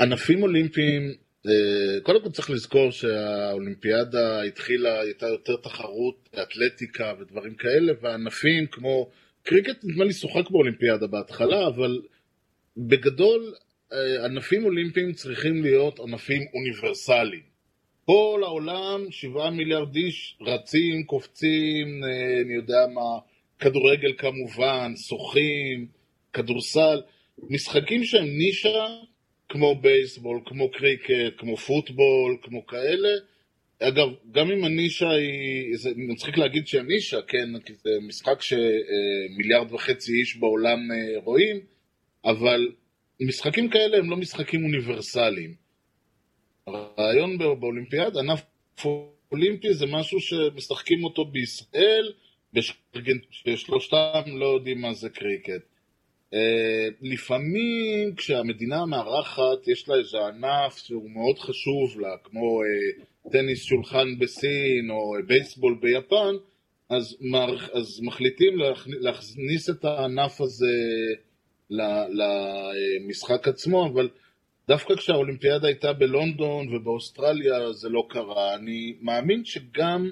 ענפים 0.00 0.42
אולימפיים, 0.42 1.14
אה, 1.46 2.00
קודם 2.02 2.22
כל 2.22 2.30
צריך 2.30 2.50
לזכור 2.50 2.90
שהאולימפיאדה 2.90 4.42
התחילה, 4.42 5.00
הייתה 5.00 5.26
יותר 5.26 5.56
תחרות, 5.56 6.28
אתלטיקה 6.42 7.12
ודברים 7.20 7.54
כאלה, 7.54 7.92
וענפים 8.02 8.66
כמו, 8.66 9.10
קריקט 9.42 9.84
נדמה 9.84 10.04
לי 10.04 10.12
שוחק 10.12 10.50
באולימפיאדה 10.50 11.06
בהתחלה, 11.06 11.66
אבל 11.66 12.00
בגדול 12.76 13.54
אה, 13.92 14.24
ענפים 14.24 14.64
אולימפיים 14.64 15.12
צריכים 15.12 15.62
להיות 15.62 16.00
ענפים 16.00 16.42
אוניברסליים. 16.54 17.52
כל 18.04 18.40
העולם, 18.44 19.06
שבעה 19.10 19.50
מיליארד 19.50 19.96
איש 19.96 20.38
רצים, 20.40 21.04
קופצים, 21.06 22.04
אה, 22.04 22.40
אני 22.44 22.54
יודע 22.54 22.86
מה, 22.94 23.18
כדורגל 23.58 24.12
כמובן, 24.18 24.92
שוחים, 24.96 25.86
כדורסל, 26.32 27.00
משחקים 27.50 28.04
שהם 28.04 28.26
נישה 28.26 28.86
כמו 29.52 29.74
בייסבול, 29.80 30.40
כמו 30.46 30.70
קריקט, 30.70 31.38
כמו 31.38 31.56
פוטבול, 31.56 32.36
כמו 32.42 32.66
כאלה. 32.66 33.08
אגב, 33.78 34.08
גם 34.30 34.50
אם 34.50 34.64
הנישה 34.64 35.10
היא, 35.10 35.76
זה 35.76 35.90
מצחיק 35.96 36.38
להגיד 36.38 36.66
שהיא 36.66 36.80
הנישה, 36.80 37.22
כן, 37.22 37.60
כי 37.66 37.74
זה 37.74 37.90
משחק 38.08 38.42
שמיליארד 38.42 39.72
וחצי 39.72 40.12
איש 40.12 40.36
בעולם 40.36 40.78
אה, 40.92 41.20
רואים, 41.24 41.60
אבל 42.24 42.72
משחקים 43.20 43.70
כאלה 43.70 43.96
הם 43.96 44.10
לא 44.10 44.16
משחקים 44.16 44.64
אוניברסליים. 44.64 45.54
הרעיון 46.66 47.38
באולימפיאד, 47.38 48.16
ענף 48.16 48.42
אולימפי 49.32 49.74
זה 49.74 49.86
משהו 49.86 50.20
שמשחקים 50.20 51.04
אותו 51.04 51.24
בישראל, 51.24 52.12
בשלושתם 53.46 54.22
לא 54.26 54.46
יודעים 54.46 54.80
מה 54.80 54.94
זה 54.94 55.08
קריקט. 55.08 55.71
אה, 56.34 56.88
לפעמים 57.02 58.14
כשהמדינה 58.16 58.80
המארחת 58.82 59.68
יש 59.68 59.88
לה 59.88 59.94
איזה 59.94 60.18
ענף 60.18 60.76
שהוא 60.76 61.10
מאוד 61.10 61.38
חשוב 61.38 62.00
לה, 62.00 62.16
כמו 62.24 62.62
אה, 62.62 63.04
טניס 63.32 63.62
שולחן 63.62 64.18
בסין 64.18 64.90
או 64.90 65.16
אה, 65.16 65.22
בייסבול 65.26 65.78
ביפן, 65.80 66.34
אז, 66.90 67.16
מערכ... 67.20 67.70
אז 67.72 68.00
מחליטים 68.02 68.52
להכניס 68.86 69.70
את 69.70 69.84
הענף 69.84 70.40
הזה 70.40 70.76
למשחק 71.70 73.48
עצמו, 73.48 73.86
אבל 73.86 74.08
דווקא 74.68 74.94
כשהאולימפיאדה 74.94 75.66
הייתה 75.66 75.92
בלונדון 75.92 76.74
ובאוסטרליה 76.74 77.72
זה 77.72 77.88
לא 77.88 78.06
קרה. 78.08 78.54
אני 78.54 78.94
מאמין 79.00 79.44
שגם 79.44 80.10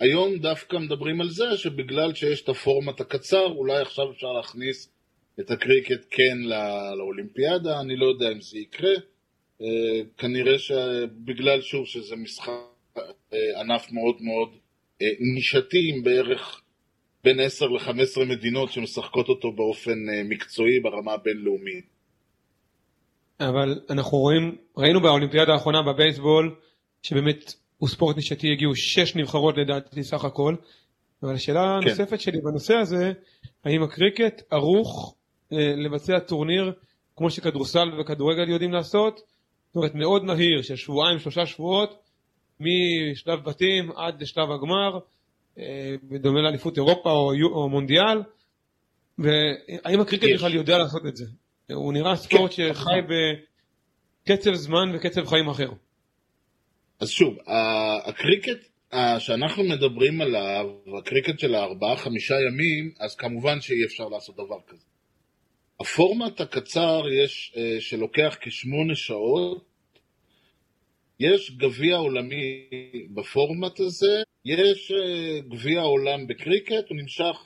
היום 0.00 0.38
דווקא 0.38 0.76
מדברים 0.76 1.20
על 1.20 1.28
זה 1.28 1.56
שבגלל 1.56 2.14
שיש 2.14 2.42
את 2.42 2.48
הפורמט 2.48 3.00
הקצר, 3.00 3.46
אולי 3.46 3.82
עכשיו 3.82 4.10
אפשר 4.10 4.32
להכניס 4.32 4.92
את 5.40 5.50
הקריקט 5.50 6.06
כן 6.10 6.38
לאולימפיאדה, 6.98 7.80
אני 7.80 7.96
לא 7.96 8.06
יודע 8.06 8.32
אם 8.32 8.40
זה 8.40 8.58
יקרה. 8.58 8.92
אה, 9.62 10.00
כנראה 10.18 10.58
שבגלל 10.58 11.60
שוב 11.60 11.86
שזה 11.86 12.16
משחק 12.16 12.52
אה, 12.96 13.60
ענף 13.60 13.92
מאוד 13.92 14.16
מאוד 14.20 14.48
אה, 15.02 15.06
נישתי 15.34 15.90
עם 15.94 16.02
בערך 16.02 16.60
בין 17.24 17.40
10 17.40 17.66
ל-15 17.66 18.24
מדינות 18.26 18.72
שמשחקות 18.72 19.28
אותו 19.28 19.52
באופן 19.52 19.98
מקצועי 20.24 20.80
ברמה 20.80 21.12
הבינלאומית. 21.12 21.84
אבל 23.40 23.80
אנחנו 23.90 24.18
רואים, 24.18 24.56
ראינו 24.76 25.00
באולימפיאדה 25.00 25.52
האחרונה 25.52 25.82
בבייסבול 25.82 26.56
שבאמת 27.02 27.54
הוא 27.78 27.88
ספורט 27.88 28.16
נישתי, 28.16 28.52
הגיעו 28.52 28.74
שש 28.74 29.16
נבחרות 29.16 29.54
לדעתי 29.58 30.02
סך 30.02 30.24
הכל. 30.24 30.54
אבל 31.22 31.34
השאלה 31.34 31.78
כן. 31.82 31.88
הנוספת 31.88 32.20
שלי 32.20 32.40
בנושא 32.40 32.74
הזה, 32.74 33.12
האם 33.64 33.82
הקריקט 33.82 34.42
ערוך 34.50 35.16
לבצע 35.52 36.18
טורניר 36.18 36.72
כמו 37.16 37.30
שכדורסל 37.30 38.00
וכדורגל 38.00 38.48
יודעים 38.48 38.72
לעשות, 38.72 39.20
זאת 39.66 39.76
אומרת 39.76 39.94
מאוד 39.94 40.24
מהיר 40.24 40.62
של 40.62 40.76
שבועיים 40.76 41.18
שלושה 41.18 41.46
שבועות 41.46 42.02
משלב 42.60 43.44
בתים 43.44 43.92
עד 43.96 44.22
לשלב 44.22 44.50
הגמר, 44.50 44.98
אה, 45.58 45.94
בדומה 46.02 46.40
לאליפות 46.40 46.76
אירופה 46.76 47.10
או, 47.10 47.32
או 47.52 47.68
מונדיאל, 47.68 48.22
והאם 49.18 50.00
הקריקט 50.00 50.26
בכלל 50.34 50.54
יודע 50.54 50.78
לעשות 50.78 51.06
את 51.06 51.16
זה? 51.16 51.24
הוא 51.72 51.92
נראה 51.92 52.16
ספורט 52.16 52.52
שחי 52.52 53.00
בקצב 54.26 54.54
זמן 54.54 54.92
וקצב 54.94 55.26
חיים 55.26 55.48
אחר. 55.48 55.70
אז 57.00 57.10
שוב, 57.10 57.38
הקריקט 58.04 58.66
שאנחנו 59.18 59.64
מדברים 59.64 60.20
עליו, 60.20 60.66
הקריקט 60.98 61.38
של 61.38 61.54
הארבעה 61.54 61.96
חמישה 61.96 62.34
ימים, 62.34 62.92
אז 63.00 63.16
כמובן 63.16 63.60
שאי 63.60 63.84
אפשר 63.84 64.08
לעשות 64.08 64.34
דבר 64.34 64.58
כזה. 64.66 64.84
הפורמט 65.80 66.40
הקצר 66.40 67.02
יש, 67.24 67.52
אה, 67.56 67.80
שלוקח 67.80 68.36
כשמונה 68.40 68.94
שעות, 68.94 69.64
יש 71.20 71.50
גביע 71.56 71.96
עולמי 71.96 72.68
בפורמט 73.14 73.80
הזה, 73.80 74.22
יש 74.44 74.92
אה, 74.92 75.40
גביע 75.40 75.80
עולם 75.80 76.26
בקריקט, 76.26 76.88
הוא 76.88 76.96
נמשך 76.96 77.36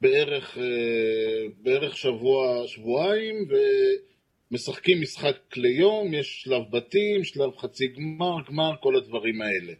בערך, 0.00 0.58
אה, 0.58 1.46
בערך 1.62 1.96
שבוע, 1.96 2.66
שבועיים, 2.66 3.34
ומשחקים 4.50 5.00
משחק 5.00 5.56
ליום, 5.56 6.14
יש 6.14 6.42
שלב 6.42 6.62
בתים, 6.70 7.24
שלב 7.24 7.56
חצי 7.58 7.86
גמר, 7.86 8.36
גמר, 8.48 8.72
כל 8.80 8.96
הדברים 8.96 9.42
האלה. 9.42 9.72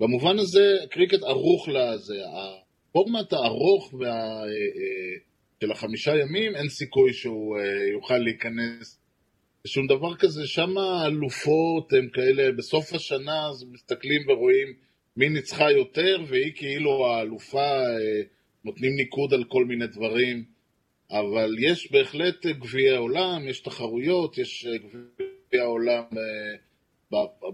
במובן 0.00 0.38
הזה 0.38 0.76
קריקט 0.90 1.22
ערוך 1.22 1.68
לזה. 1.68 2.22
הפורמט 2.90 3.32
הארוך 3.32 3.94
וה... 3.94 4.42
אה, 5.62 5.68
אה, 5.68 5.68
של 5.68 5.72
החמישה 5.72 6.16
ימים, 6.16 6.56
אין 6.56 6.68
סיכוי 6.68 7.12
שהוא 7.12 7.58
אה, 7.58 7.88
יוכל 7.92 8.18
להיכנס 8.18 8.98
שום 9.66 9.86
דבר 9.86 10.16
כזה. 10.16 10.46
שם 10.46 10.78
האלופות 10.78 11.92
הם 11.92 12.08
כאלה, 12.12 12.52
בסוף 12.52 12.94
השנה 12.94 13.48
אז 13.48 13.64
מסתכלים 13.72 14.28
ורואים 14.28 14.68
מי 15.16 15.28
ניצחה 15.28 15.70
יותר, 15.70 16.24
והיא 16.28 16.52
כאילו 16.54 17.06
האלופה, 17.06 17.82
נותנים 18.64 18.96
ניקוד 18.96 19.34
על 19.34 19.44
כל 19.44 19.64
מיני 19.64 19.86
דברים. 19.86 20.44
אבל 21.10 21.56
יש 21.58 21.92
בהחלט 21.92 22.46
גביע 22.46 22.96
עולם, 22.96 23.48
יש 23.48 23.60
תחרויות, 23.60 24.38
יש 24.38 24.66
גביע 25.48 25.64
עולם 25.64 26.04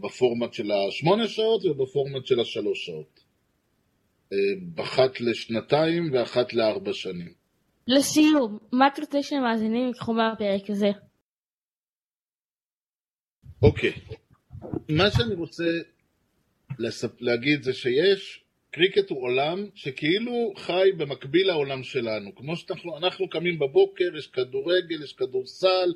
בפורמט 0.02 0.52
של 0.52 0.70
השמונה 0.70 1.28
שעות 1.28 1.64
ובפורמט 1.64 2.26
של 2.26 2.40
השלוש 2.40 2.86
שעות. 2.86 3.20
אחת 4.80 5.20
לשנתיים 5.20 6.12
ואחת 6.12 6.52
לארבע 6.54 6.92
שנים. 6.92 7.45
לסיום, 7.86 8.58
מה 8.72 8.86
אתה 8.86 9.00
רוצה 9.00 9.22
שהמאזינים 9.22 9.86
ייקחו 9.86 10.12
מהפרק 10.12 10.70
הזה? 10.70 10.90
אוקיי. 13.62 13.92
מה 14.88 15.10
שאני 15.10 15.34
רוצה 15.34 15.64
להגיד 17.20 17.62
זה 17.62 17.72
שיש, 17.72 18.44
קריקט 18.70 19.10
הוא 19.10 19.22
עולם 19.22 19.66
שכאילו 19.74 20.52
חי 20.56 20.88
במקביל 20.96 21.46
לעולם 21.46 21.82
שלנו. 21.82 22.34
כמו 22.34 22.56
שאנחנו 22.56 23.28
קמים 23.28 23.58
בבוקר, 23.58 24.16
יש 24.18 24.26
כדורגל, 24.26 25.04
יש 25.04 25.12
כדורסל, 25.12 25.94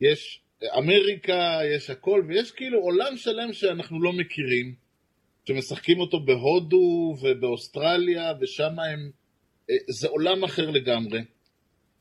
יש 0.00 0.42
אמריקה, 0.78 1.58
יש 1.76 1.90
הכל, 1.90 2.24
ויש 2.28 2.50
כאילו 2.50 2.78
עולם 2.80 3.16
שלם 3.16 3.52
שאנחנו 3.52 4.02
לא 4.02 4.12
מכירים, 4.12 4.74
שמשחקים 5.48 6.00
אותו 6.00 6.20
בהודו 6.20 7.14
ובאוסטרליה, 7.22 8.32
ושם 8.40 8.78
הם... 8.78 9.19
זה 9.88 10.08
עולם 10.08 10.44
אחר 10.44 10.70
לגמרי. 10.70 11.20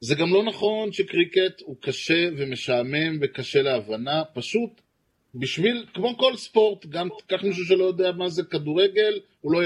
זה 0.01 0.15
גם 0.15 0.33
לא 0.33 0.43
נכון 0.43 0.91
שקריקט 0.91 1.61
הוא 1.61 1.75
קשה 1.81 2.29
ומשעמם 2.37 3.17
וקשה 3.21 3.61
להבנה, 3.61 4.23
פשוט 4.33 4.81
בשביל, 5.35 5.85
כמו 5.93 6.17
כל 6.17 6.35
ספורט, 6.35 6.85
גם 6.85 7.09
קח 7.27 7.43
מישהו 7.43 7.65
שלא 7.65 7.83
יודע 7.83 8.11
מה 8.11 8.29
זה 8.29 8.43
כדורגל, 8.43 9.19
הוא 9.41 9.51
לא 9.51 9.59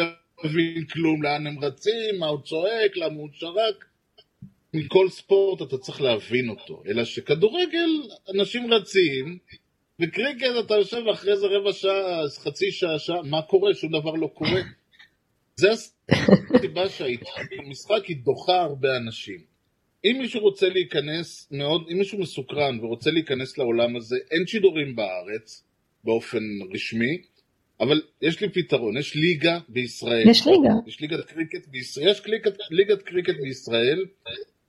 יבין 0.45 0.85
כלום 0.85 1.23
לאן 1.23 1.47
הם 1.47 1.59
רצים, 1.59 2.19
מה 2.19 2.27
הוא 2.27 2.41
צועק, 2.41 2.97
למה 2.97 3.15
הוא 3.15 3.29
שרק. 3.33 3.85
מכל 4.73 5.09
ספורט 5.09 5.61
אתה 5.61 5.77
צריך 5.77 6.01
להבין 6.01 6.49
אותו, 6.49 6.83
אלא 6.87 7.03
שכדורגל 7.03 7.89
אנשים 8.35 8.73
רצים, 8.73 9.37
וקריקט 10.01 10.47
אתה 10.59 10.73
יושב 10.73 11.07
אחרי 11.11 11.31
איזה 11.31 11.47
רבע 11.47 11.73
שעה, 11.73 12.21
חצי 12.43 12.71
שעה, 12.71 12.99
שעה, 12.99 13.21
מה 13.21 13.41
קורה? 13.41 13.73
שום 13.73 13.91
דבר 13.91 14.11
לא 14.11 14.27
קורה. 14.27 14.61
זה 15.55 15.67
הסיבה 15.71 16.89
שהמשחק 16.89 18.05
היא 18.07 18.17
דוחה 18.23 18.61
הרבה 18.61 18.97
אנשים. 18.97 19.39
אם 20.05 20.17
מישהו 20.19 20.41
רוצה 20.41 20.69
להיכנס 20.69 21.47
מאוד, 21.51 21.87
אם 21.91 21.97
מישהו 21.97 22.19
מסוקרן 22.19 22.79
ורוצה 22.79 23.11
להיכנס 23.11 23.57
לעולם 23.57 23.95
הזה, 23.95 24.15
אין 24.31 24.47
שידורים 24.47 24.95
בארץ 24.95 25.63
באופן 26.03 26.43
רשמי, 26.73 27.17
אבל 27.79 28.01
יש 28.21 28.41
לי 28.41 28.49
פתרון, 28.49 28.97
יש 28.97 29.15
ליגה 29.15 29.59
בישראל. 29.69 30.29
יש 30.29 30.47
ליגה. 30.47 30.73
יש 30.87 31.01
ליגת 31.01 31.25
קריקט 31.25 31.67
בישראל, 31.67 32.09
יש 32.09 32.25
ליגת, 32.25 32.57
ליגת 32.71 33.01
קריקט 33.01 33.35
בישראל, 33.43 34.05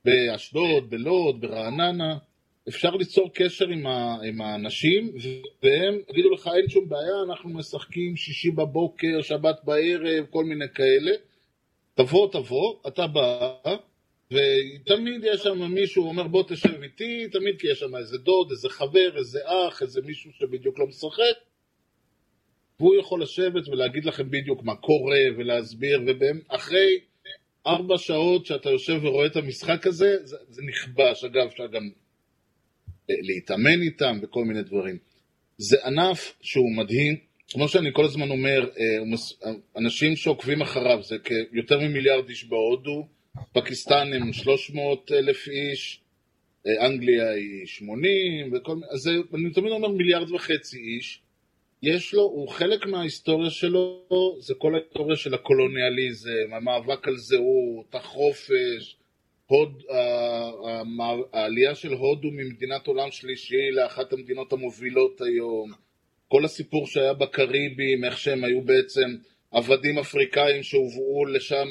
באשדוד, 0.04 0.90
בלוד, 0.90 1.40
ברעננה. 1.40 2.18
אפשר 2.68 2.90
ליצור 2.90 3.30
קשר 3.34 3.68
עם, 3.68 3.86
ה, 3.86 4.16
עם 4.28 4.40
האנשים, 4.40 5.12
והם 5.62 5.98
יגידו 6.10 6.30
לך 6.30 6.50
אין 6.56 6.68
שום 6.68 6.88
בעיה, 6.88 7.22
אנחנו 7.28 7.50
משחקים 7.50 8.16
שישי 8.16 8.50
בבוקר, 8.50 9.22
שבת 9.22 9.56
בערב, 9.64 10.26
כל 10.30 10.44
מיני 10.44 10.64
כאלה. 10.74 11.10
תבוא, 11.94 12.32
תבוא, 12.32 12.74
אתה 12.88 13.06
בא, 13.06 13.54
ותמיד 14.30 15.24
יש 15.24 15.40
שם 15.40 15.72
מישהו 15.74 16.08
אומר 16.08 16.26
בוא 16.28 16.42
תשב 16.48 16.82
איתי, 16.82 17.28
תמיד 17.32 17.60
כי 17.60 17.66
יש 17.66 17.78
שם 17.78 17.96
איזה 17.96 18.18
דוד, 18.18 18.50
איזה 18.50 18.68
חבר, 18.68 19.16
איזה 19.16 19.38
אח, 19.44 19.82
איזה 19.82 20.00
מישהו 20.02 20.32
שבדיוק 20.32 20.78
לא 20.78 20.86
משחק. 20.86 21.36
והוא 22.80 22.94
יכול 23.00 23.22
לשבת 23.22 23.68
ולהגיד 23.68 24.04
לכם 24.04 24.30
בדיוק 24.30 24.62
מה 24.62 24.76
קורה 24.76 25.20
ולהסביר, 25.36 26.00
ואחרי 26.20 27.00
ארבע 27.66 27.98
שעות 27.98 28.46
שאתה 28.46 28.70
יושב 28.70 29.04
ורואה 29.04 29.26
את 29.26 29.36
המשחק 29.36 29.86
הזה, 29.86 30.16
זה, 30.22 30.36
זה 30.48 30.62
נכבש. 30.62 31.24
אגב, 31.24 31.46
אפשר 31.46 31.66
גם 31.66 31.90
להתאמן 33.08 33.82
איתם 33.82 34.18
וכל 34.22 34.44
מיני 34.44 34.62
דברים. 34.62 34.98
זה 35.58 35.76
ענף 35.86 36.34
שהוא 36.40 36.76
מדהים, 36.76 37.16
כמו 37.48 37.68
שאני 37.68 37.90
כל 37.92 38.04
הזמן 38.04 38.30
אומר, 38.30 38.68
אה, 38.78 39.52
אנשים 39.76 40.16
שעוקבים 40.16 40.62
אחריו, 40.62 41.02
זה 41.02 41.16
יותר 41.52 41.80
ממיליארד 41.80 42.28
איש 42.28 42.44
בהודו, 42.44 43.06
פקיסטן 43.52 44.12
הם 44.12 44.32
300 44.32 45.12
אלף 45.12 45.48
איש, 45.48 46.00
אה, 46.66 46.86
אנגליה 46.86 47.30
היא 47.30 47.66
80, 47.66 48.52
וכל, 48.52 48.76
אז 48.90 49.08
אני 49.34 49.50
תמיד 49.50 49.72
אומר 49.72 49.88
מיליארד 49.88 50.30
וחצי 50.30 50.78
איש. 50.78 51.20
יש 51.82 52.14
לו, 52.14 52.22
הוא 52.22 52.48
חלק 52.48 52.86
מההיסטוריה 52.86 53.50
שלו, 53.50 54.06
זה 54.40 54.54
כל 54.58 54.74
ההיסטוריה 54.74 55.16
של 55.16 55.34
הקולוניאליזם, 55.34 56.52
המאבק 56.52 57.08
על 57.08 57.16
זהות, 57.16 57.94
החופש, 57.94 58.96
הוד, 59.46 59.82
העלייה 61.32 61.74
של 61.74 61.92
הודו 61.92 62.28
ממדינת 62.30 62.86
עולם 62.86 63.10
שלישי 63.10 63.70
לאחת 63.72 64.12
המדינות 64.12 64.52
המובילות 64.52 65.20
היום, 65.20 65.70
כל 66.28 66.44
הסיפור 66.44 66.86
שהיה 66.86 67.12
בקריבים, 67.12 68.04
איך 68.04 68.18
שהם 68.18 68.44
היו 68.44 68.60
בעצם 68.62 69.16
עבדים 69.50 69.98
אפריקאים 69.98 70.62
שהובאו 70.62 71.26
לשם 71.26 71.68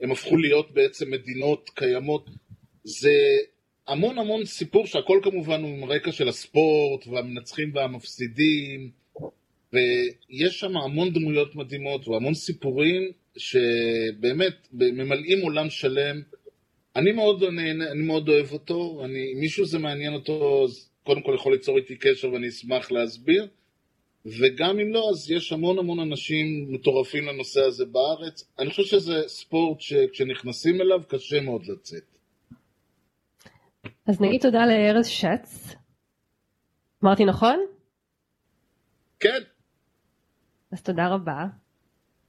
והם 0.00 0.12
הפכו 0.12 0.36
להיות 0.36 0.70
בעצם 0.74 1.10
מדינות 1.10 1.70
קיימות, 1.74 2.30
זה 2.84 3.14
המון 3.88 4.18
המון 4.18 4.44
סיפור 4.44 4.86
שהכל 4.86 5.20
כמובן 5.22 5.62
הוא 5.62 5.70
עם 5.70 5.84
רקע 5.84 6.12
של 6.12 6.28
הספורט 6.28 7.06
והמנצחים 7.06 7.70
והמפסידים 7.74 8.90
ויש 9.72 10.60
שם 10.60 10.76
המון 10.76 11.12
דמויות 11.12 11.56
מדהימות 11.56 12.08
והמון 12.08 12.34
סיפורים 12.34 13.12
שבאמת 13.36 14.68
ממלאים 14.72 15.40
עולם 15.42 15.70
שלם. 15.70 16.22
אני 16.96 17.12
מאוד 17.12 17.44
נהנה, 17.44 17.90
אני 17.90 18.02
מאוד 18.02 18.28
אוהב 18.28 18.52
אותו, 18.52 19.00
אני, 19.04 19.32
אם 19.34 19.40
מישהו 19.40 19.66
זה 19.66 19.78
מעניין 19.78 20.14
אותו, 20.14 20.64
אז 20.64 20.90
קודם 21.04 21.22
כל 21.22 21.32
יכול 21.34 21.52
ליצור 21.52 21.76
איתי 21.76 21.96
קשר 21.96 22.32
ואני 22.32 22.48
אשמח 22.48 22.90
להסביר, 22.90 23.48
וגם 24.26 24.78
אם 24.80 24.92
לא, 24.92 25.10
אז 25.10 25.30
יש 25.30 25.52
המון 25.52 25.78
המון 25.78 26.00
אנשים 26.00 26.72
מטורפים 26.72 27.26
לנושא 27.26 27.60
הזה 27.60 27.84
בארץ. 27.86 28.52
אני 28.58 28.70
חושב 28.70 28.82
שזה 28.82 29.22
ספורט 29.26 29.80
שכשנכנסים 29.80 30.80
אליו 30.80 31.00
קשה 31.08 31.40
מאוד 31.40 31.66
לצאת. 31.66 32.04
אז 34.06 34.20
נגיד 34.20 34.40
תודה 34.40 34.66
לארז 34.66 35.06
שץ. 35.06 35.74
אמרתי 37.04 37.24
נכון? 37.24 37.66
כן. 39.20 39.42
אז 40.72 40.82
תודה 40.82 41.08
רבה. 41.08 41.63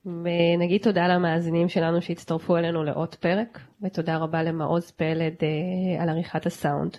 ונגיד 0.06 0.82
תודה 0.82 1.08
למאזינים 1.08 1.70
שלנו 1.70 2.02
שהצטרפו 2.02 2.58
אלינו 2.58 2.84
לעוד 2.84 3.16
פרק, 3.16 3.60
ותודה 3.82 4.18
רבה 4.18 4.44
למעוז 4.44 4.92
פלד 4.92 5.36
אה, 5.44 6.04
על 6.04 6.10
עריכת 6.10 6.46
הסאונד. 6.46 6.98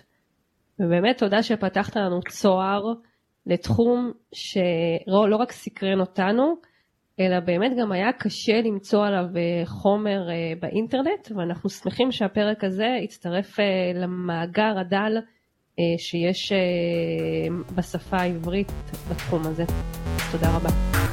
ובאמת 0.79 1.17
תודה 1.17 1.43
שפתחת 1.43 1.95
לנו 1.95 2.19
צוהר 2.29 2.83
לתחום 3.45 4.11
שלא 4.31 5.29
לא 5.29 5.35
רק 5.35 5.51
סקרן 5.51 5.99
אותנו, 5.99 6.55
אלא 7.19 7.39
באמת 7.39 7.71
גם 7.79 7.91
היה 7.91 8.13
קשה 8.13 8.61
למצוא 8.61 9.05
עליו 9.05 9.25
אה, 9.37 9.65
חומר 9.65 10.29
אה, 10.29 10.53
באינטרנט, 10.59 11.31
ואנחנו 11.35 11.69
שמחים 11.69 12.11
שהפרק 12.11 12.63
הזה 12.63 12.97
יצטרף 13.03 13.59
אה, 13.59 13.65
למאגר 13.93 14.79
הדל 14.79 15.17
שיש 15.97 16.53
בשפה 17.75 18.17
העברית 18.17 18.71
בתחום 19.09 19.41
הזה. 19.41 19.63
תודה 20.31 20.55
רבה. 20.55 21.06